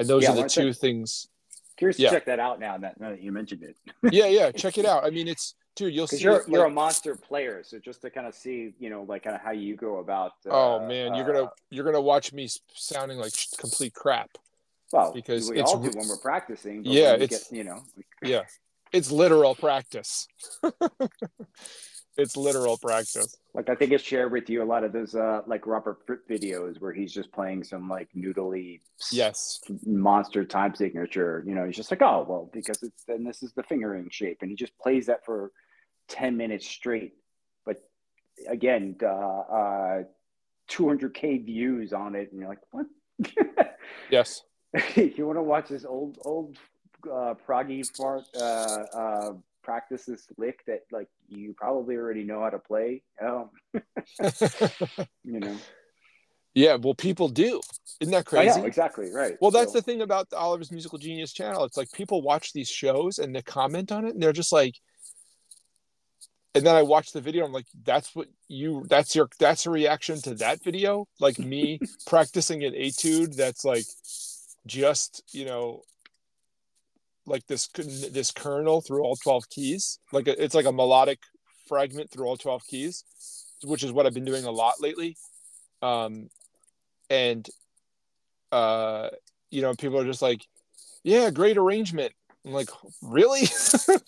And 0.00 0.08
those 0.08 0.22
yeah, 0.22 0.32
are 0.32 0.36
the 0.36 0.48
two 0.48 0.72
things. 0.72 1.28
Curious 1.76 1.98
yeah. 1.98 2.10
to 2.10 2.16
check 2.16 2.26
that 2.26 2.38
out 2.38 2.60
now 2.60 2.76
that, 2.78 3.00
now 3.00 3.10
that 3.10 3.22
you 3.22 3.32
mentioned 3.32 3.62
it. 3.62 3.76
yeah, 4.12 4.26
yeah, 4.26 4.50
check 4.56 4.78
it 4.78 4.84
out. 4.84 5.04
I 5.04 5.10
mean, 5.10 5.28
it's 5.28 5.54
dude, 5.76 5.94
you'll 5.94 6.06
see. 6.06 6.18
You're, 6.18 6.44
you're 6.46 6.66
a 6.66 6.70
monster 6.70 7.16
player, 7.16 7.62
so 7.64 7.78
just 7.78 8.02
to 8.02 8.10
kind 8.10 8.26
of 8.26 8.34
see, 8.34 8.74
you 8.78 8.90
know, 8.90 9.02
like 9.02 9.24
kind 9.24 9.34
of 9.34 9.42
how 9.42 9.52
you 9.52 9.76
go 9.76 9.98
about. 9.98 10.32
Uh, 10.46 10.50
oh 10.50 10.86
man, 10.86 11.14
you're 11.14 11.26
gonna 11.26 11.44
uh, 11.44 11.50
you're 11.70 11.84
gonna 11.84 12.00
watch 12.00 12.32
me 12.32 12.48
sounding 12.74 13.18
like 13.18 13.32
complete 13.58 13.94
crap. 13.94 14.30
Well, 14.92 15.12
because 15.12 15.48
we 15.48 15.60
all 15.60 15.78
do 15.78 15.90
when 15.96 16.08
we're 16.08 16.16
practicing. 16.16 16.84
yeah, 16.84 17.12
it's 17.12 17.48
get, 17.48 17.56
you 17.56 17.64
know. 17.64 17.82
yeah, 18.22 18.42
it's 18.92 19.10
literal 19.10 19.54
practice. 19.54 20.26
it's 22.20 22.36
literal 22.36 22.76
practice. 22.76 23.36
Like 23.54 23.68
I 23.68 23.74
think 23.74 23.92
it's 23.92 24.04
shared 24.04 24.32
with 24.32 24.48
you 24.48 24.62
a 24.62 24.64
lot 24.64 24.84
of 24.84 24.92
those 24.92 25.14
uh 25.14 25.42
like 25.46 25.66
Robert 25.66 26.06
Fripp 26.06 26.28
videos 26.28 26.80
where 26.80 26.92
he's 26.92 27.12
just 27.12 27.32
playing 27.32 27.64
some 27.64 27.88
like 27.88 28.08
noodly 28.16 28.80
yes 29.10 29.60
monster 29.84 30.44
time 30.44 30.74
signature. 30.74 31.42
You 31.46 31.54
know, 31.54 31.64
he's 31.64 31.76
just 31.76 31.90
like, 31.90 32.02
oh 32.02 32.24
well, 32.28 32.50
because 32.52 32.82
it's 32.82 33.04
then 33.04 33.24
this 33.24 33.42
is 33.42 33.52
the 33.52 33.62
fingering 33.62 34.08
shape, 34.10 34.38
and 34.42 34.50
he 34.50 34.56
just 34.56 34.76
plays 34.78 35.06
that 35.06 35.24
for 35.24 35.52
ten 36.08 36.36
minutes 36.36 36.66
straight. 36.66 37.14
But 37.64 37.82
again, 38.48 38.96
uh, 39.02 39.06
uh 39.06 40.02
200k 40.70 41.44
views 41.44 41.92
on 41.92 42.14
it, 42.14 42.30
and 42.30 42.40
you're 42.40 42.48
like, 42.48 42.60
what? 42.70 42.86
yes. 44.10 44.42
you 44.94 45.26
want 45.26 45.36
to 45.36 45.42
watch 45.42 45.68
this 45.68 45.84
old 45.84 46.18
old 46.24 46.56
uh, 47.06 47.34
proggy 47.46 47.84
fart 47.96 48.24
uh, 48.40 48.84
uh, 48.96 49.32
practice 49.62 50.04
this 50.04 50.28
lick 50.38 50.64
that 50.66 50.82
like 50.92 51.08
you 51.30 51.54
probably 51.56 51.96
already 51.96 52.24
know 52.24 52.42
how 52.42 52.50
to 52.50 52.58
play. 52.58 53.02
Um, 53.22 53.50
you 55.24 55.40
know. 55.40 55.56
Yeah, 56.54 56.76
well, 56.76 56.94
people 56.94 57.28
do. 57.28 57.60
Isn't 58.00 58.12
that 58.12 58.26
crazy? 58.26 58.60
Know, 58.60 58.66
exactly 58.66 59.10
right. 59.12 59.36
Well, 59.40 59.52
that's 59.52 59.72
so. 59.72 59.78
the 59.78 59.82
thing 59.82 60.02
about 60.02 60.28
the 60.30 60.36
Oliver's 60.36 60.72
Musical 60.72 60.98
Genius 60.98 61.32
channel. 61.32 61.64
It's 61.64 61.76
like 61.76 61.92
people 61.92 62.22
watch 62.22 62.52
these 62.52 62.68
shows 62.68 63.18
and 63.18 63.34
they 63.34 63.42
comment 63.42 63.92
on 63.92 64.04
it, 64.04 64.14
and 64.14 64.22
they're 64.22 64.32
just 64.32 64.52
like, 64.52 64.74
and 66.54 66.66
then 66.66 66.74
I 66.74 66.82
watch 66.82 67.12
the 67.12 67.20
video. 67.20 67.44
I'm 67.44 67.52
like, 67.52 67.68
that's 67.84 68.16
what 68.16 68.26
you. 68.48 68.84
That's 68.88 69.14
your. 69.14 69.28
That's 69.38 69.66
a 69.66 69.70
reaction 69.70 70.20
to 70.22 70.34
that 70.36 70.62
video. 70.64 71.06
Like 71.20 71.38
me 71.38 71.78
practicing 72.06 72.64
an 72.64 72.74
etude. 72.74 73.36
That's 73.36 73.64
like 73.64 73.84
just 74.66 75.22
you 75.32 75.44
know 75.44 75.82
like 77.26 77.46
this 77.46 77.68
this 77.68 78.30
kernel 78.30 78.80
through 78.80 79.02
all 79.02 79.16
12 79.16 79.48
keys. 79.50 79.98
Like 80.12 80.28
a, 80.28 80.42
it's 80.42 80.54
like 80.54 80.66
a 80.66 80.72
melodic 80.72 81.18
fragment 81.68 82.10
through 82.10 82.26
all 82.26 82.36
12 82.36 82.62
keys 82.66 83.04
which 83.64 83.84
is 83.84 83.92
what 83.92 84.06
i've 84.06 84.14
been 84.14 84.24
doing 84.24 84.44
a 84.44 84.50
lot 84.50 84.80
lately. 84.80 85.16
Um 85.82 86.28
and 87.08 87.48
uh 88.52 89.08
you 89.50 89.62
know 89.62 89.74
people 89.74 89.98
are 89.98 90.04
just 90.04 90.22
like 90.22 90.46
yeah 91.02 91.30
great 91.30 91.56
arrangement. 91.56 92.12
I'm 92.44 92.52
like 92.52 92.70
really? 93.02 93.42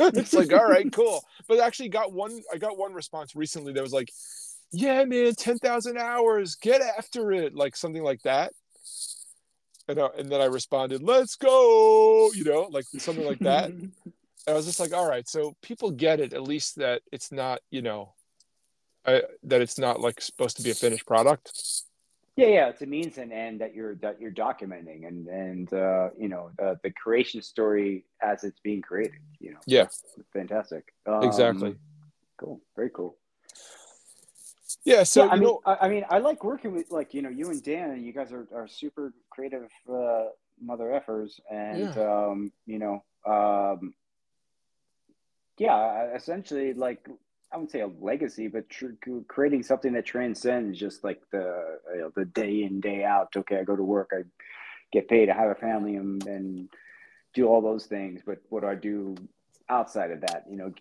It's 0.00 0.32
like 0.32 0.52
all 0.52 0.68
right 0.68 0.90
cool. 0.92 1.24
But 1.48 1.60
actually 1.60 1.88
got 1.90 2.12
one 2.12 2.42
i 2.52 2.58
got 2.58 2.78
one 2.78 2.92
response 2.92 3.34
recently 3.36 3.72
that 3.72 3.82
was 3.82 3.92
like 3.92 4.10
yeah 4.72 5.04
man 5.04 5.34
10,000 5.34 5.98
hours 5.98 6.56
get 6.56 6.80
after 6.80 7.32
it. 7.32 7.54
Like 7.54 7.76
something 7.76 8.02
like 8.02 8.22
that 8.22 8.52
and, 9.92 10.00
uh, 10.00 10.08
and 10.18 10.30
then 10.30 10.40
I 10.40 10.46
responded, 10.46 11.02
"Let's 11.02 11.36
go," 11.36 12.30
you 12.34 12.44
know, 12.44 12.68
like 12.70 12.84
something 12.98 13.24
like 13.24 13.40
that. 13.40 13.70
and 13.70 13.92
I 14.48 14.54
was 14.54 14.66
just 14.66 14.80
like, 14.80 14.92
"All 14.92 15.08
right, 15.08 15.28
so 15.28 15.54
people 15.62 15.90
get 15.90 16.18
it 16.18 16.32
at 16.32 16.42
least 16.42 16.76
that 16.76 17.02
it's 17.12 17.30
not, 17.30 17.60
you 17.70 17.82
know, 17.82 18.14
I, 19.06 19.22
that 19.44 19.60
it's 19.60 19.78
not 19.78 20.00
like 20.00 20.20
supposed 20.20 20.56
to 20.56 20.62
be 20.62 20.70
a 20.70 20.74
finished 20.74 21.06
product." 21.06 21.52
Yeah, 22.36 22.46
yeah, 22.46 22.68
it's 22.68 22.80
a 22.80 22.86
means 22.86 23.18
and 23.18 23.30
end 23.30 23.60
that 23.60 23.74
you're 23.74 23.96
that 23.96 24.18
you're 24.18 24.32
documenting, 24.32 25.06
and 25.06 25.28
and 25.28 25.72
uh, 25.72 26.08
you 26.18 26.28
know 26.28 26.50
the, 26.58 26.78
the 26.82 26.90
creation 26.90 27.42
story 27.42 28.04
as 28.22 28.42
it's 28.44 28.60
being 28.60 28.80
created. 28.80 29.20
You 29.38 29.52
know, 29.52 29.60
yeah, 29.66 29.88
fantastic. 30.32 30.94
Um, 31.06 31.22
exactly. 31.22 31.76
Cool. 32.38 32.60
Very 32.74 32.90
cool. 32.90 33.18
Yeah, 34.84 35.04
so 35.04 35.24
yeah, 35.24 35.30
I 35.30 35.34
mean, 35.34 35.42
know, 35.44 35.60
I, 35.64 35.76
I, 35.82 35.88
mean, 35.88 36.04
I 36.10 36.18
like 36.18 36.42
working 36.42 36.72
with 36.72 36.90
like 36.90 37.14
you 37.14 37.22
know 37.22 37.28
you 37.28 37.50
and 37.50 37.62
Dan. 37.62 38.02
You 38.02 38.12
guys 38.12 38.32
are, 38.32 38.48
are 38.54 38.66
super 38.66 39.12
creative 39.30 39.68
uh, 39.88 40.24
mother 40.60 40.86
effers, 40.86 41.38
and 41.50 41.94
yeah. 41.94 42.26
um, 42.26 42.52
you 42.66 42.78
know, 42.80 43.04
um, 43.24 43.94
yeah, 45.58 46.14
essentially 46.14 46.74
like 46.74 47.06
I 47.52 47.56
wouldn't 47.56 47.70
say 47.70 47.80
a 47.80 47.90
legacy, 48.00 48.48
but 48.48 48.68
tr- 48.68 48.98
creating 49.28 49.62
something 49.62 49.92
that 49.92 50.06
transcends 50.06 50.78
just 50.78 51.04
like 51.04 51.20
the 51.30 51.78
you 51.94 52.00
know, 52.00 52.12
the 52.16 52.24
day 52.24 52.62
in 52.62 52.80
day 52.80 53.04
out. 53.04 53.36
Okay, 53.36 53.58
I 53.58 53.64
go 53.64 53.76
to 53.76 53.84
work, 53.84 54.10
I 54.12 54.22
get 54.90 55.08
paid, 55.08 55.28
I 55.28 55.36
have 55.36 55.50
a 55.50 55.54
family, 55.54 55.96
and, 55.96 56.26
and 56.26 56.68
do 57.34 57.46
all 57.46 57.60
those 57.60 57.86
things. 57.86 58.22
But 58.24 58.38
what 58.48 58.62
do 58.62 58.68
I 58.68 58.74
do 58.74 59.14
outside 59.68 60.10
of 60.10 60.22
that? 60.22 60.44
You 60.50 60.56
know, 60.56 60.72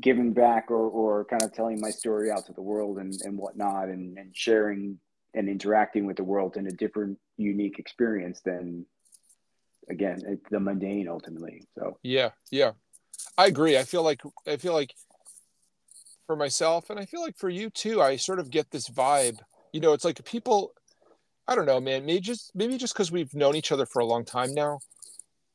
giving 0.00 0.32
back 0.32 0.70
or, 0.70 0.88
or 0.88 1.24
kind 1.26 1.42
of 1.42 1.52
telling 1.52 1.80
my 1.80 1.90
story 1.90 2.30
out 2.30 2.46
to 2.46 2.52
the 2.52 2.62
world 2.62 2.98
and, 2.98 3.14
and 3.24 3.36
whatnot 3.36 3.88
and, 3.88 4.16
and 4.16 4.34
sharing 4.34 4.98
and 5.34 5.48
interacting 5.48 6.06
with 6.06 6.16
the 6.16 6.24
world 6.24 6.56
in 6.56 6.66
a 6.66 6.70
different 6.70 7.18
unique 7.36 7.78
experience 7.78 8.40
than 8.40 8.86
again 9.90 10.38
the 10.50 10.60
mundane 10.60 11.08
ultimately. 11.08 11.66
So 11.78 11.98
yeah 12.02 12.30
yeah. 12.50 12.72
I 13.36 13.46
agree. 13.46 13.78
I 13.78 13.84
feel 13.84 14.02
like 14.02 14.22
i 14.46 14.56
feel 14.56 14.72
like 14.72 14.94
for 16.26 16.36
myself 16.36 16.88
and 16.88 16.98
i 17.00 17.04
feel 17.04 17.20
like 17.20 17.36
for 17.36 17.50
you 17.50 17.68
too 17.68 18.00
i 18.00 18.16
sort 18.16 18.38
of 18.38 18.50
get 18.50 18.70
this 18.70 18.88
vibe. 18.88 19.38
You 19.72 19.80
know 19.80 19.92
it's 19.92 20.04
like 20.04 20.24
people 20.24 20.72
i 21.48 21.54
don't 21.54 21.66
know 21.66 21.80
man 21.80 22.06
maybe 22.06 22.20
just 22.20 22.52
maybe 22.54 22.78
just 22.78 22.94
because 22.94 23.10
we've 23.10 23.34
known 23.34 23.56
each 23.56 23.72
other 23.72 23.86
for 23.86 24.00
a 24.00 24.04
long 24.04 24.24
time 24.24 24.54
now 24.54 24.78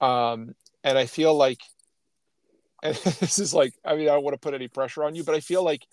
um 0.02 0.54
and 0.84 0.98
i 0.98 1.06
feel 1.06 1.34
like 1.34 1.60
and 2.84 2.96
this 2.96 3.40
is 3.40 3.54
like 3.54 3.74
i 3.84 3.96
mean 3.96 4.08
i 4.08 4.14
don't 4.14 4.24
want 4.24 4.34
to 4.34 4.40
put 4.40 4.54
any 4.54 4.68
pressure 4.68 5.04
on 5.04 5.16
you 5.16 5.24
but 5.24 5.36
i 5.36 5.40
feel 5.40 5.64
like 5.64 5.86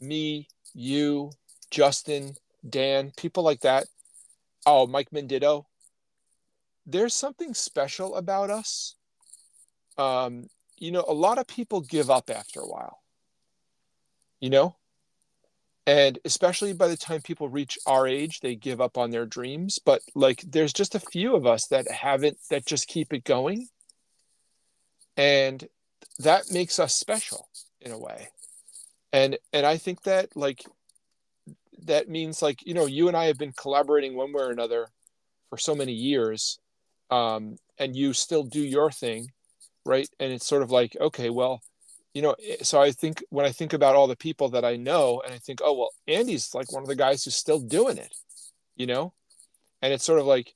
me 0.00 0.46
you 0.74 1.30
justin 1.70 2.34
dan 2.68 3.12
people 3.16 3.42
like 3.42 3.60
that. 3.60 3.86
Oh 4.66 4.86
mike 4.86 5.10
mendito 5.10 5.64
there's 6.86 7.14
something 7.14 7.52
special 7.52 8.16
about 8.16 8.50
us. 8.50 8.94
Um 9.96 10.48
you 10.78 10.90
know 10.90 11.04
a 11.06 11.12
lot 11.12 11.38
of 11.38 11.46
people 11.46 11.80
give 11.80 12.10
up 12.10 12.30
after 12.30 12.60
a 12.60 12.68
while 12.68 12.98
you 14.40 14.50
know? 14.50 14.76
And 15.86 16.18
especially 16.24 16.74
by 16.74 16.88
the 16.88 16.96
time 16.96 17.22
people 17.22 17.48
reach 17.48 17.78
our 17.86 18.06
age 18.06 18.40
they 18.40 18.54
give 18.54 18.80
up 18.80 18.98
on 18.98 19.10
their 19.10 19.24
dreams. 19.24 19.78
But 19.78 20.02
like 20.14 20.44
there's 20.46 20.72
just 20.72 20.94
a 20.94 21.00
few 21.00 21.34
of 21.34 21.46
us 21.46 21.68
that 21.68 21.90
haven't 21.90 22.36
that 22.50 22.66
just 22.66 22.88
keep 22.88 23.12
it 23.12 23.24
going. 23.24 23.68
And 25.16 25.66
that 26.18 26.50
makes 26.50 26.78
us 26.78 26.94
special 26.94 27.48
in 27.80 27.92
a 27.92 27.98
way. 27.98 28.28
And 29.12 29.38
and 29.52 29.64
i 29.64 29.78
think 29.78 30.02
that 30.02 30.36
like 30.36 30.62
that 31.84 32.08
means 32.08 32.42
like 32.42 32.66
you 32.66 32.74
know 32.74 32.86
you 32.86 33.08
and 33.08 33.16
i 33.16 33.24
have 33.24 33.38
been 33.38 33.52
collaborating 33.52 34.14
one 34.14 34.32
way 34.32 34.42
or 34.42 34.50
another 34.50 34.88
for 35.48 35.56
so 35.56 35.74
many 35.74 35.92
years 35.92 36.58
um 37.10 37.56
and 37.78 37.96
you 37.96 38.12
still 38.12 38.42
do 38.42 38.60
your 38.60 38.90
thing 38.90 39.28
right? 39.86 40.08
And 40.20 40.32
it's 40.32 40.46
sort 40.46 40.62
of 40.62 40.70
like 40.70 40.96
okay 41.00 41.30
well 41.30 41.62
you 42.12 42.20
know 42.20 42.34
eh, 42.46 42.56
so 42.62 42.80
i 42.82 42.90
think 42.90 43.24
when 43.30 43.46
i 43.46 43.52
think 43.52 43.72
about 43.72 43.94
all 43.94 44.06
the 44.06 44.16
people 44.16 44.50
that 44.50 44.64
i 44.64 44.76
know 44.76 45.22
and 45.24 45.32
i 45.32 45.38
think 45.38 45.60
oh 45.64 45.72
well 45.72 45.90
andy's 46.06 46.54
like 46.54 46.70
one 46.72 46.82
of 46.82 46.88
the 46.88 46.94
guys 46.96 47.24
who's 47.24 47.36
still 47.36 47.60
doing 47.60 47.96
it 47.96 48.14
you 48.76 48.86
know? 48.86 49.12
And 49.82 49.92
it's 49.92 50.04
sort 50.04 50.20
of 50.20 50.26
like 50.26 50.54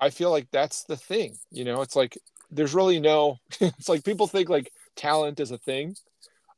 i 0.00 0.10
feel 0.10 0.30
like 0.30 0.48
that's 0.50 0.84
the 0.84 0.96
thing 0.96 1.36
you 1.50 1.64
know? 1.64 1.82
It's 1.82 1.96
like 1.96 2.18
there's 2.52 2.74
really 2.74 3.00
no 3.00 3.38
it's 3.60 3.88
like 3.88 4.04
people 4.04 4.26
think 4.26 4.48
like 4.48 4.72
talent 4.96 5.40
is 5.40 5.50
a 5.50 5.58
thing. 5.58 5.96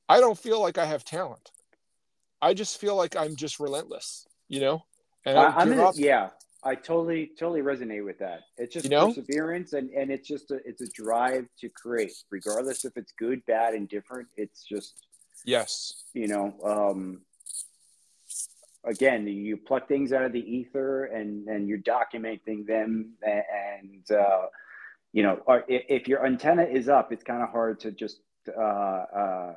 I 0.09 0.21
don't 0.21 0.39
feel 0.39 0.61
like 0.61 0.77
i 0.77 0.85
have 0.85 1.05
talent. 1.05 1.51
I 2.43 2.53
just 2.53 2.79
feel 2.79 2.95
like 2.97 3.17
i'm 3.17 3.37
just 3.37 3.59
relentless 3.59 4.27
you 4.49 4.61
know? 4.61 4.85
And 5.27 5.39
I, 5.39 5.63
am 5.63 5.73
in, 5.73 5.91
yeah 5.95 6.31
i 6.63 6.75
totally 6.75 7.31
totally 7.39 7.63
resonate 7.63 8.05
with 8.05 8.19
that. 8.19 8.41
It's 8.57 8.73
just 8.73 8.85
you 8.85 8.91
know? 8.91 9.09
perseverance 9.09 9.73
and 9.73 9.91
and 9.91 10.11
it's 10.11 10.29
just 10.29 10.51
a 10.51 10.61
it's 10.65 10.83
a 10.83 10.89
drive 10.89 11.47
to 11.61 11.69
create. 11.71 12.13
Regardless 12.31 12.85
if 12.85 12.97
it's 12.97 13.13
good 13.19 13.45
bad 13.47 13.75
and 13.75 13.89
different 13.89 14.29
it's 14.37 14.65
just 14.65 15.07
yes. 15.45 16.05
you 16.13 16.29
know 16.29 16.55
um 16.65 17.21
again 18.85 19.27
you 19.27 19.57
pluck 19.57 19.89
things 19.89 20.13
out 20.13 20.25
of 20.25 20.33
the 20.33 20.41
ether 20.41 21.07
and 21.07 21.49
and 21.49 21.69
you're 21.69 21.79
documenting 21.79 22.67
them 22.67 23.13
and 23.23 24.11
uh 24.11 24.47
you 25.15 25.23
know, 25.23 25.41
or 25.47 25.65
if, 25.69 25.85
if 25.89 26.09
your 26.09 26.27
antenna 26.27 26.65
is 26.65 26.89
up, 26.89 27.13
it's 27.13 27.23
kind 27.23 27.41
of 27.43 27.49
hard 27.49 27.79
to 27.81 27.93
just 27.93 28.19
uh, 28.49 28.61
uh, 28.61 29.55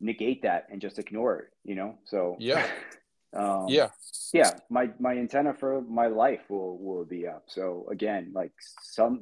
negate 0.00 0.42
that 0.42 0.66
and 0.72 0.80
just 0.80 0.98
ignore 0.98 1.38
it. 1.40 1.50
You 1.64 1.74
know, 1.76 1.98
so 2.04 2.36
Yeah. 2.40 2.66
um, 3.36 3.66
Yeah. 3.68 3.90
yeah 4.32 4.52
my 4.70 4.88
my 4.98 5.12
antenna 5.18 5.52
for 5.52 5.82
my 5.82 6.06
life 6.06 6.48
will 6.48 6.78
will 6.78 7.04
be 7.04 7.26
up 7.26 7.42
so 7.48 7.84
again 7.90 8.30
like 8.32 8.52
some 8.80 9.18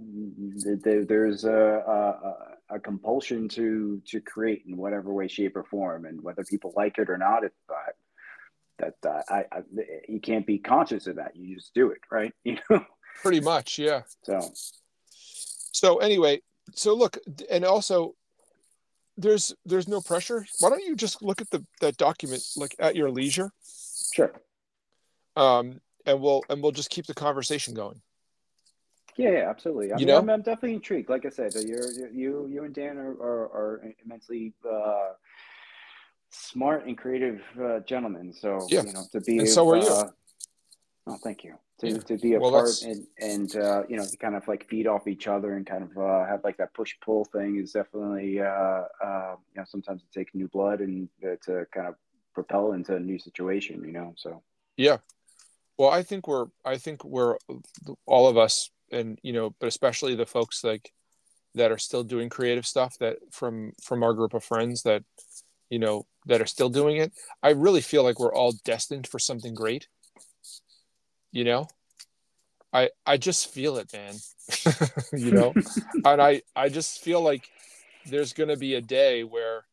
there, 0.84 1.04
there's 1.06 1.44
a, 1.44 1.82
a 2.70 2.76
a 2.76 2.78
compulsion 2.78 3.48
to 3.48 4.02
to 4.06 4.20
create 4.20 4.64
in 4.66 4.76
whatever 4.76 5.14
way 5.14 5.28
shape 5.28 5.56
or 5.56 5.64
form 5.64 6.04
and 6.04 6.20
whether 6.22 6.44
people 6.44 6.74
like 6.76 6.98
it 6.98 7.08
or 7.08 7.16
not 7.16 7.42
it 7.42 7.54
uh, 7.70 7.92
that 8.80 8.96
uh, 9.06 9.22
I, 9.30 9.44
I 9.50 9.62
you 10.08 10.20
can't 10.20 10.46
be 10.46 10.58
conscious 10.58 11.06
of 11.06 11.16
that 11.16 11.34
you 11.34 11.54
just 11.56 11.72
do 11.72 11.90
it 11.90 12.02
right 12.10 12.34
you 12.44 12.58
know 12.68 12.84
Pretty 13.20 13.40
much. 13.40 13.78
Yeah. 13.78 14.02
so 14.24 14.40
So 15.72 15.98
anyway, 15.98 16.40
so 16.74 16.94
look, 16.94 17.18
and 17.50 17.64
also 17.64 18.14
there's 19.16 19.54
there's 19.66 19.88
no 19.88 20.00
pressure. 20.00 20.46
Why 20.60 20.70
don't 20.70 20.84
you 20.84 20.96
just 20.96 21.22
look 21.22 21.40
at 21.40 21.50
the 21.50 21.64
that 21.80 21.96
document 21.96 22.42
like 22.56 22.74
at 22.78 22.96
your 22.96 23.10
leisure? 23.10 23.52
sure 24.14 24.32
Um 25.36 25.80
and 26.04 26.20
we'll 26.20 26.42
and 26.50 26.62
we'll 26.62 26.72
just 26.72 26.90
keep 26.90 27.06
the 27.06 27.14
conversation 27.14 27.74
going. 27.74 28.02
yeah, 29.16 29.30
yeah 29.30 29.48
absolutely 29.50 29.92
I 29.92 29.96
You 29.98 30.06
mean, 30.06 30.08
know? 30.14 30.18
I'm, 30.18 30.28
I'm 30.30 30.42
definitely 30.42 30.74
intrigued 30.74 31.08
like 31.08 31.24
i 31.26 31.28
said 31.30 31.52
you're, 31.54 31.90
you're 31.92 32.10
you 32.10 32.48
you 32.50 32.64
and 32.64 32.74
dan 32.74 32.98
are 32.98 33.12
are, 33.12 33.44
are 33.52 33.92
immensely 34.04 34.52
uh 34.68 35.12
smart 36.30 36.86
and 36.86 36.96
creative 36.96 37.40
uh, 37.62 37.80
gentlemen 37.80 38.32
so 38.32 38.66
Yeah. 38.70 38.82
you 38.84 38.92
know 38.92 39.04
to 39.12 39.20
be 39.20 39.38
And 39.38 39.48
so 39.48 39.68
are 39.70 39.76
you. 39.76 39.88
uh, 39.88 40.10
oh 41.08 41.18
thank 41.22 41.44
you 41.44 41.54
to, 41.82 41.98
to 41.98 42.16
be 42.16 42.34
a 42.34 42.40
Well, 42.40 42.52
part 42.52 42.66
that's- 42.66 42.82
and 42.82 43.06
and 43.18 43.56
uh, 43.56 43.82
you 43.88 43.96
know 43.96 44.06
to 44.06 44.16
kind 44.16 44.34
of 44.34 44.46
like 44.48 44.68
feed 44.68 44.86
off 44.86 45.06
each 45.06 45.26
other 45.26 45.54
and 45.56 45.66
kind 45.66 45.82
of 45.84 45.96
uh, 45.98 46.24
have 46.26 46.44
like 46.44 46.56
that 46.58 46.72
push 46.74 46.94
pull 47.04 47.24
thing 47.26 47.58
is 47.58 47.72
definitely 47.72 48.40
uh, 48.40 48.84
uh, 49.04 49.34
you 49.54 49.56
know 49.60 49.64
sometimes 49.66 50.02
it 50.02 50.12
takes 50.18 50.34
new 50.34 50.48
blood 50.48 50.80
and 50.80 51.08
uh, 51.24 51.36
to 51.44 51.66
kind 51.74 51.86
of 51.88 51.94
propel 52.34 52.72
into 52.72 52.96
a 52.96 53.00
new 53.00 53.18
situation 53.18 53.82
you 53.84 53.92
know 53.92 54.14
so 54.16 54.42
Yeah. 54.76 54.98
Well, 55.78 55.90
I 55.90 56.02
think 56.02 56.28
we're 56.28 56.46
I 56.64 56.76
think 56.78 57.04
we're 57.04 57.36
all 58.06 58.28
of 58.28 58.36
us 58.36 58.70
and 58.90 59.18
you 59.22 59.32
know, 59.32 59.54
but 59.58 59.66
especially 59.66 60.14
the 60.14 60.26
folks 60.26 60.62
like 60.62 60.92
that 61.54 61.72
are 61.72 61.78
still 61.78 62.04
doing 62.04 62.28
creative 62.28 62.66
stuff 62.66 62.96
that 63.00 63.16
from 63.30 63.72
from 63.82 64.02
our 64.02 64.12
group 64.14 64.34
of 64.34 64.44
friends 64.44 64.82
that 64.82 65.02
you 65.70 65.78
know 65.78 66.06
that 66.26 66.40
are 66.40 66.46
still 66.46 66.68
doing 66.68 66.98
it. 66.98 67.12
I 67.42 67.50
really 67.50 67.80
feel 67.80 68.04
like 68.04 68.20
we're 68.20 68.34
all 68.34 68.52
destined 68.64 69.06
for 69.06 69.18
something 69.18 69.54
great. 69.54 69.88
You 71.32 71.44
know? 71.44 71.68
I 72.72 72.90
I 73.04 73.16
just 73.16 73.52
feel 73.52 73.76
it, 73.78 73.92
man. 73.92 74.14
you 75.12 75.32
know? 75.32 75.52
and 76.04 76.22
I 76.22 76.42
I 76.54 76.68
just 76.68 77.02
feel 77.02 77.20
like 77.20 77.48
there's 78.06 78.32
going 78.32 78.48
to 78.48 78.56
be 78.56 78.74
a 78.74 78.80
day 78.80 79.24
where 79.24 79.64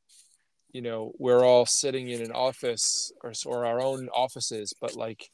you 0.71 0.81
know 0.81 1.13
we're 1.17 1.43
all 1.43 1.65
sitting 1.65 2.09
in 2.09 2.21
an 2.21 2.31
office 2.31 3.11
or, 3.23 3.33
or 3.45 3.65
our 3.65 3.81
own 3.81 4.09
offices 4.09 4.73
but 4.79 4.95
like 4.95 5.29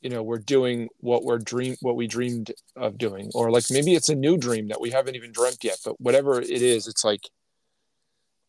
you 0.00 0.10
know 0.10 0.22
we're 0.22 0.38
doing 0.38 0.88
what 0.98 1.24
we're 1.24 1.38
dream 1.38 1.76
what 1.80 1.96
we 1.96 2.06
dreamed 2.06 2.52
of 2.76 2.98
doing 2.98 3.30
or 3.34 3.50
like 3.50 3.64
maybe 3.70 3.94
it's 3.94 4.08
a 4.08 4.14
new 4.14 4.36
dream 4.36 4.68
that 4.68 4.80
we 4.80 4.90
haven't 4.90 5.14
even 5.14 5.32
dreamt 5.32 5.62
yet 5.62 5.78
but 5.84 6.00
whatever 6.00 6.40
it 6.40 6.62
is 6.62 6.86
it's 6.86 7.04
like 7.04 7.28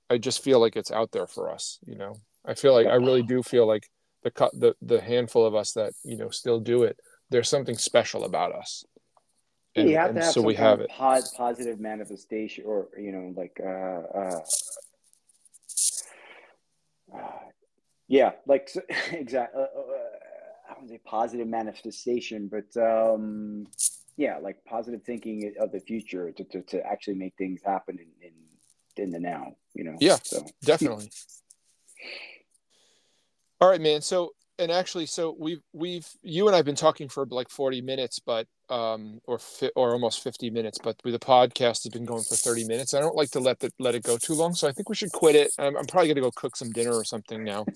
i 0.10 0.18
just 0.18 0.44
feel 0.44 0.60
like 0.60 0.76
it's 0.76 0.92
out 0.92 1.12
there 1.12 1.28
for 1.28 1.52
us 1.52 1.80
you 1.86 1.96
know 1.96 2.16
i 2.46 2.54
feel 2.54 2.74
like 2.74 2.88
i 2.88 2.96
really 2.96 3.24
do 3.24 3.44
feel 3.44 3.68
like 3.68 3.90
the 4.26 4.50
the 4.54 4.76
the 4.82 5.02
handful 5.02 5.46
of 5.46 5.56
us 5.56 5.72
that 5.74 5.94
you 6.04 6.18
know 6.18 6.30
still 6.30 6.60
do 6.60 6.84
it 6.84 6.98
there's 7.30 7.50
something 7.50 7.78
special 7.78 8.24
about 8.24 8.54
us. 8.54 8.86
And, 9.76 9.90
you 9.90 9.98
have 9.98 10.14
to 10.14 10.22
have 10.22 10.34
so 10.34 10.42
we 10.42 10.56
have 10.56 10.80
it. 10.80 10.90
po- 10.90 11.22
positive 11.36 11.80
manifestation 11.82 12.64
or 12.66 12.88
you 12.98 13.12
know 13.12 13.34
like 13.36 13.60
uh, 13.62 13.68
uh, 14.18 14.40
uh, 17.14 17.40
yeah 18.08 18.32
like 18.48 18.70
so, 18.70 18.82
exactly 19.12 19.62
uh, 19.62 19.66
uh, 19.66 20.70
i 20.70 20.74
wouldn't 20.74 20.92
say 20.92 21.00
positive 21.04 21.48
manifestation 21.48 22.48
but 22.50 22.82
um 22.82 23.68
yeah 24.16 24.38
like 24.38 24.64
positive 24.64 25.04
thinking 25.04 25.54
of 25.60 25.74
the 25.74 25.82
future 25.82 26.32
to, 26.32 26.46
to, 26.46 26.62
to 26.62 26.82
actually 26.86 27.16
make 27.16 27.34
things 27.38 27.60
happen 27.66 28.00
in, 28.00 28.28
in 28.30 29.04
in 29.04 29.10
the 29.12 29.20
now 29.20 29.58
you 29.74 29.84
know 29.84 29.98
Yeah. 30.00 30.20
so. 30.24 30.46
definitely 30.64 31.12
all 33.66 33.72
right 33.72 33.82
man. 33.82 34.02
So 34.02 34.32
and 34.60 34.72
actually 34.72 35.08
so 35.08 35.36
we've 35.38 35.60
we've 35.74 36.08
you 36.22 36.48
and 36.48 36.56
i've 36.56 36.64
been 36.64 36.76
talking 36.76 37.10
for 37.10 37.26
like 37.26 37.50
40 37.50 37.82
minutes 37.82 38.20
but 38.20 38.48
um 38.70 39.20
or 39.26 39.38
fi- 39.38 39.72
or 39.76 39.92
almost 39.92 40.24
50 40.24 40.50
minutes 40.50 40.78
but 40.82 40.96
the 41.04 41.20
podcast 41.20 41.84
has 41.84 41.90
been 41.92 42.06
going 42.06 42.24
for 42.24 42.36
30 42.36 42.64
minutes. 42.66 42.94
I 42.94 43.02
don't 43.02 43.18
like 43.18 43.32
to 43.32 43.42
let 43.42 43.60
the 43.60 43.70
let 43.80 43.96
it 43.96 44.04
go 44.04 44.18
too 44.18 44.34
long 44.34 44.54
so 44.54 44.70
i 44.70 44.72
think 44.72 44.88
we 44.88 44.96
should 44.96 45.12
quit 45.12 45.36
it. 45.36 45.52
I'm, 45.60 45.76
I'm 45.76 45.86
probably 45.86 46.08
going 46.08 46.16
to 46.16 46.22
go 46.22 46.32
cook 46.32 46.56
some 46.56 46.72
dinner 46.72 46.94
or 46.94 47.04
something 47.04 47.44
now. 47.44 47.66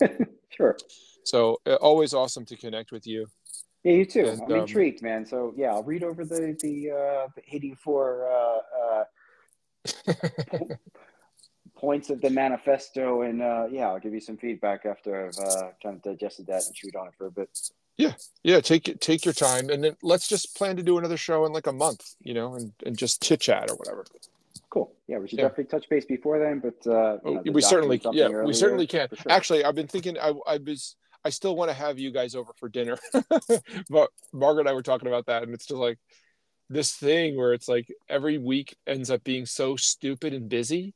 Sure. 0.52 0.76
So 1.24 1.58
uh, 1.64 1.74
always 1.74 2.12
awesome 2.12 2.44
to 2.46 2.56
connect 2.56 2.92
with 2.92 3.06
you. 3.06 3.26
Yeah 3.84 3.92
you 3.92 4.04
too. 4.04 4.26
And, 4.26 4.42
i'm 4.42 4.52
um, 4.52 4.58
intrigued 4.60 5.02
man. 5.02 5.26
So 5.26 5.52
yeah 5.56 5.72
i'll 5.72 5.84
read 5.84 6.02
over 6.02 6.24
the 6.24 6.56
the 6.60 6.90
uh 6.90 7.28
the 7.36 7.42
84 7.46 8.26
uh 8.26 9.04
uh 10.08 10.14
points 11.80 12.10
of 12.10 12.20
the 12.20 12.28
manifesto 12.28 13.22
and 13.22 13.40
uh 13.40 13.66
yeah 13.70 13.88
i'll 13.88 13.98
give 13.98 14.12
you 14.12 14.20
some 14.20 14.36
feedback 14.36 14.84
after 14.84 15.26
i've 15.26 15.38
uh 15.38 15.68
kind 15.82 15.96
of 15.96 16.02
digested 16.02 16.46
that 16.46 16.62
and 16.66 16.74
chewed 16.74 16.94
on 16.94 17.08
it 17.08 17.14
for 17.16 17.26
a 17.26 17.30
bit 17.30 17.48
yeah 17.96 18.12
yeah. 18.42 18.60
take 18.60 18.86
it 18.88 19.00
take 19.00 19.24
your 19.24 19.32
time 19.32 19.70
and 19.70 19.82
then 19.82 19.96
let's 20.02 20.28
just 20.28 20.54
plan 20.56 20.76
to 20.76 20.82
do 20.82 20.98
another 20.98 21.16
show 21.16 21.46
in 21.46 21.52
like 21.52 21.66
a 21.66 21.72
month 21.72 22.14
you 22.20 22.34
know 22.34 22.54
and, 22.54 22.72
and 22.84 22.98
just 22.98 23.22
chit 23.22 23.40
chat 23.40 23.70
or 23.70 23.76
whatever 23.76 24.04
cool 24.68 24.92
yeah 25.06 25.16
we 25.18 25.26
should 25.26 25.38
Yeah. 25.38 25.48
definitely 25.48 25.70
touch 25.70 25.88
base 25.88 26.04
before 26.04 26.38
then 26.38 26.60
but 26.60 26.86
uh 26.86 27.18
Oh, 27.24 27.34
know, 27.34 27.42
the 27.42 27.50
we 27.50 27.62
certainly 27.62 28.00
yeah 28.12 28.24
something 28.26 28.44
we 28.44 28.52
certainly 28.52 28.86
can 28.86 29.08
sure. 29.14 29.32
actually 29.32 29.64
i've 29.64 29.74
been 29.74 29.88
thinking 29.88 30.18
i 30.18 30.32
i 30.46 30.58
was 30.58 30.96
i 31.24 31.30
still 31.30 31.56
want 31.56 31.70
to 31.70 31.74
have 31.74 31.98
you 31.98 32.10
guys 32.12 32.34
over 32.34 32.52
for 32.56 32.68
dinner 32.68 32.98
but 33.90 34.10
margaret 34.32 34.60
and 34.62 34.68
i 34.68 34.74
were 34.74 34.82
talking 34.82 35.08
about 35.08 35.26
that 35.26 35.42
and 35.42 35.54
it's 35.54 35.66
just 35.66 35.80
like 35.80 35.98
this 36.68 36.92
thing 36.94 37.36
where 37.36 37.52
it's 37.52 37.68
like 37.68 37.88
every 38.08 38.38
week 38.38 38.76
ends 38.86 39.10
up 39.10 39.24
being 39.24 39.44
so 39.46 39.76
stupid 39.76 40.32
and 40.34 40.48
busy 40.48 40.94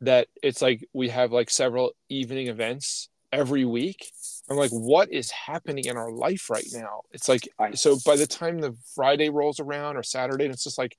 that 0.00 0.28
it's 0.42 0.60
like 0.62 0.86
we 0.92 1.08
have 1.08 1.32
like 1.32 1.50
several 1.50 1.92
evening 2.08 2.48
events 2.48 3.08
every 3.32 3.64
week 3.64 4.12
i'm 4.48 4.56
like 4.56 4.70
what 4.70 5.12
is 5.12 5.30
happening 5.30 5.84
in 5.86 5.96
our 5.96 6.10
life 6.12 6.50
right 6.50 6.68
now 6.72 7.00
it's 7.10 7.28
like 7.28 7.48
so 7.74 7.96
by 8.04 8.16
the 8.16 8.26
time 8.26 8.58
the 8.58 8.76
friday 8.94 9.28
rolls 9.28 9.58
around 9.60 9.96
or 9.96 10.02
saturday 10.02 10.46
it's 10.46 10.64
just 10.64 10.78
like 10.78 10.96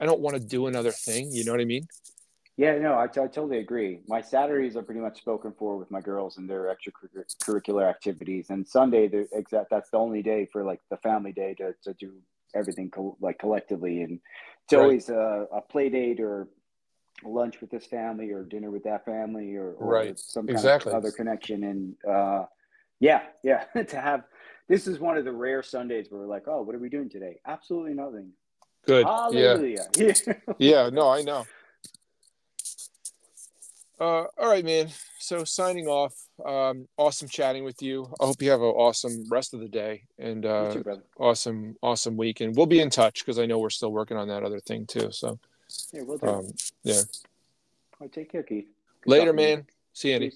i 0.00 0.04
don't 0.04 0.20
want 0.20 0.36
to 0.36 0.42
do 0.42 0.66
another 0.66 0.90
thing 0.90 1.30
you 1.32 1.44
know 1.44 1.52
what 1.52 1.60
i 1.60 1.64
mean 1.64 1.86
Yeah, 2.58 2.78
no, 2.78 2.92
I, 2.92 3.04
I 3.04 3.06
totally 3.08 3.58
agree. 3.58 4.00
My 4.06 4.20
Saturdays 4.20 4.76
are 4.76 4.82
pretty 4.82 5.00
much 5.00 5.16
spoken 5.18 5.54
for 5.58 5.78
with 5.78 5.90
my 5.90 6.02
girls 6.02 6.36
and 6.36 6.48
their 6.48 6.64
extracurricular 6.74 7.88
activities, 7.88 8.50
and 8.50 8.68
Sunday, 8.68 9.08
the 9.08 9.26
exact 9.32 9.70
that's 9.70 9.90
the 9.90 9.96
only 9.96 10.22
day 10.22 10.46
for 10.52 10.62
like 10.62 10.80
the 10.90 10.98
family 10.98 11.32
day 11.32 11.54
to, 11.54 11.74
to 11.84 11.94
do 11.94 12.12
everything 12.54 12.90
co- 12.90 13.16
like 13.22 13.38
collectively, 13.38 14.02
and 14.02 14.20
it's 14.64 14.74
Right. 14.74 14.80
always 14.82 15.08
a, 15.08 15.46
a 15.50 15.62
play 15.62 15.88
date 15.88 16.20
or 16.20 16.48
lunch 17.24 17.60
with 17.60 17.70
this 17.70 17.86
family 17.86 18.30
or 18.30 18.42
dinner 18.44 18.70
with 18.70 18.84
that 18.84 19.04
family 19.04 19.54
or, 19.56 19.72
or 19.72 19.90
Right. 19.90 20.18
some 20.18 20.46
kind 20.46 20.56
Exactly. 20.58 20.92
of 20.92 20.98
other 20.98 21.10
connection, 21.10 21.64
and 21.64 21.94
uh, 22.08 22.44
yeah, 23.00 23.22
yeah, 23.42 23.64
to 23.88 24.00
have 24.00 24.24
this 24.68 24.86
is 24.86 24.98
one 24.98 25.16
of 25.16 25.24
the 25.24 25.32
rare 25.32 25.62
Sundays 25.62 26.06
where 26.10 26.20
we're 26.20 26.26
like, 26.26 26.46
oh, 26.46 26.62
what 26.62 26.74
are 26.74 26.78
we 26.78 26.88
doing 26.88 27.08
today? 27.10 27.40
Absolutely 27.46 27.94
nothing. 27.94 28.30
good 28.86 29.06
yeah 29.06 29.10
Hallelujah. 29.10 29.86
Yeah. 29.96 30.14
yeah 30.58 30.88
no 30.92 31.08
i 31.08 31.22
know 31.22 31.44
uh 34.00 34.24
all 34.38 34.48
right 34.48 34.64
man 34.64 34.88
so 35.18 35.44
signing 35.44 35.86
off 35.86 36.14
um 36.44 36.88
awesome 36.96 37.28
chatting 37.28 37.62
with 37.64 37.80
you 37.82 38.06
i 38.20 38.24
hope 38.24 38.40
you 38.42 38.50
have 38.50 38.60
an 38.60 38.66
awesome 38.66 39.24
rest 39.30 39.54
of 39.54 39.60
the 39.60 39.68
day 39.68 40.02
and 40.18 40.44
uh 40.46 40.72
too, 40.72 40.84
awesome 41.18 41.76
awesome 41.82 42.16
week 42.16 42.40
and 42.40 42.56
we'll 42.56 42.66
be 42.66 42.80
in 42.80 42.90
touch 42.90 43.20
because 43.20 43.38
i 43.38 43.46
know 43.46 43.58
we're 43.58 43.70
still 43.70 43.92
working 43.92 44.16
on 44.16 44.28
that 44.28 44.42
other 44.42 44.58
thing 44.60 44.84
too 44.86 45.08
so 45.12 45.38
Yeah, 45.92 46.02
we'll 46.02 46.18
do. 46.18 46.26
um 46.26 46.52
All 46.86 47.02
right, 48.00 48.12
take 48.12 48.30
care, 48.32 48.42
Keith. 48.42 48.66
Good 49.02 49.10
later 49.10 49.26
talking 49.26 49.36
to 49.36 49.42
you. 49.42 49.56
man 49.56 49.66
see 49.92 50.08
you 50.08 50.14
Andy. 50.14 50.32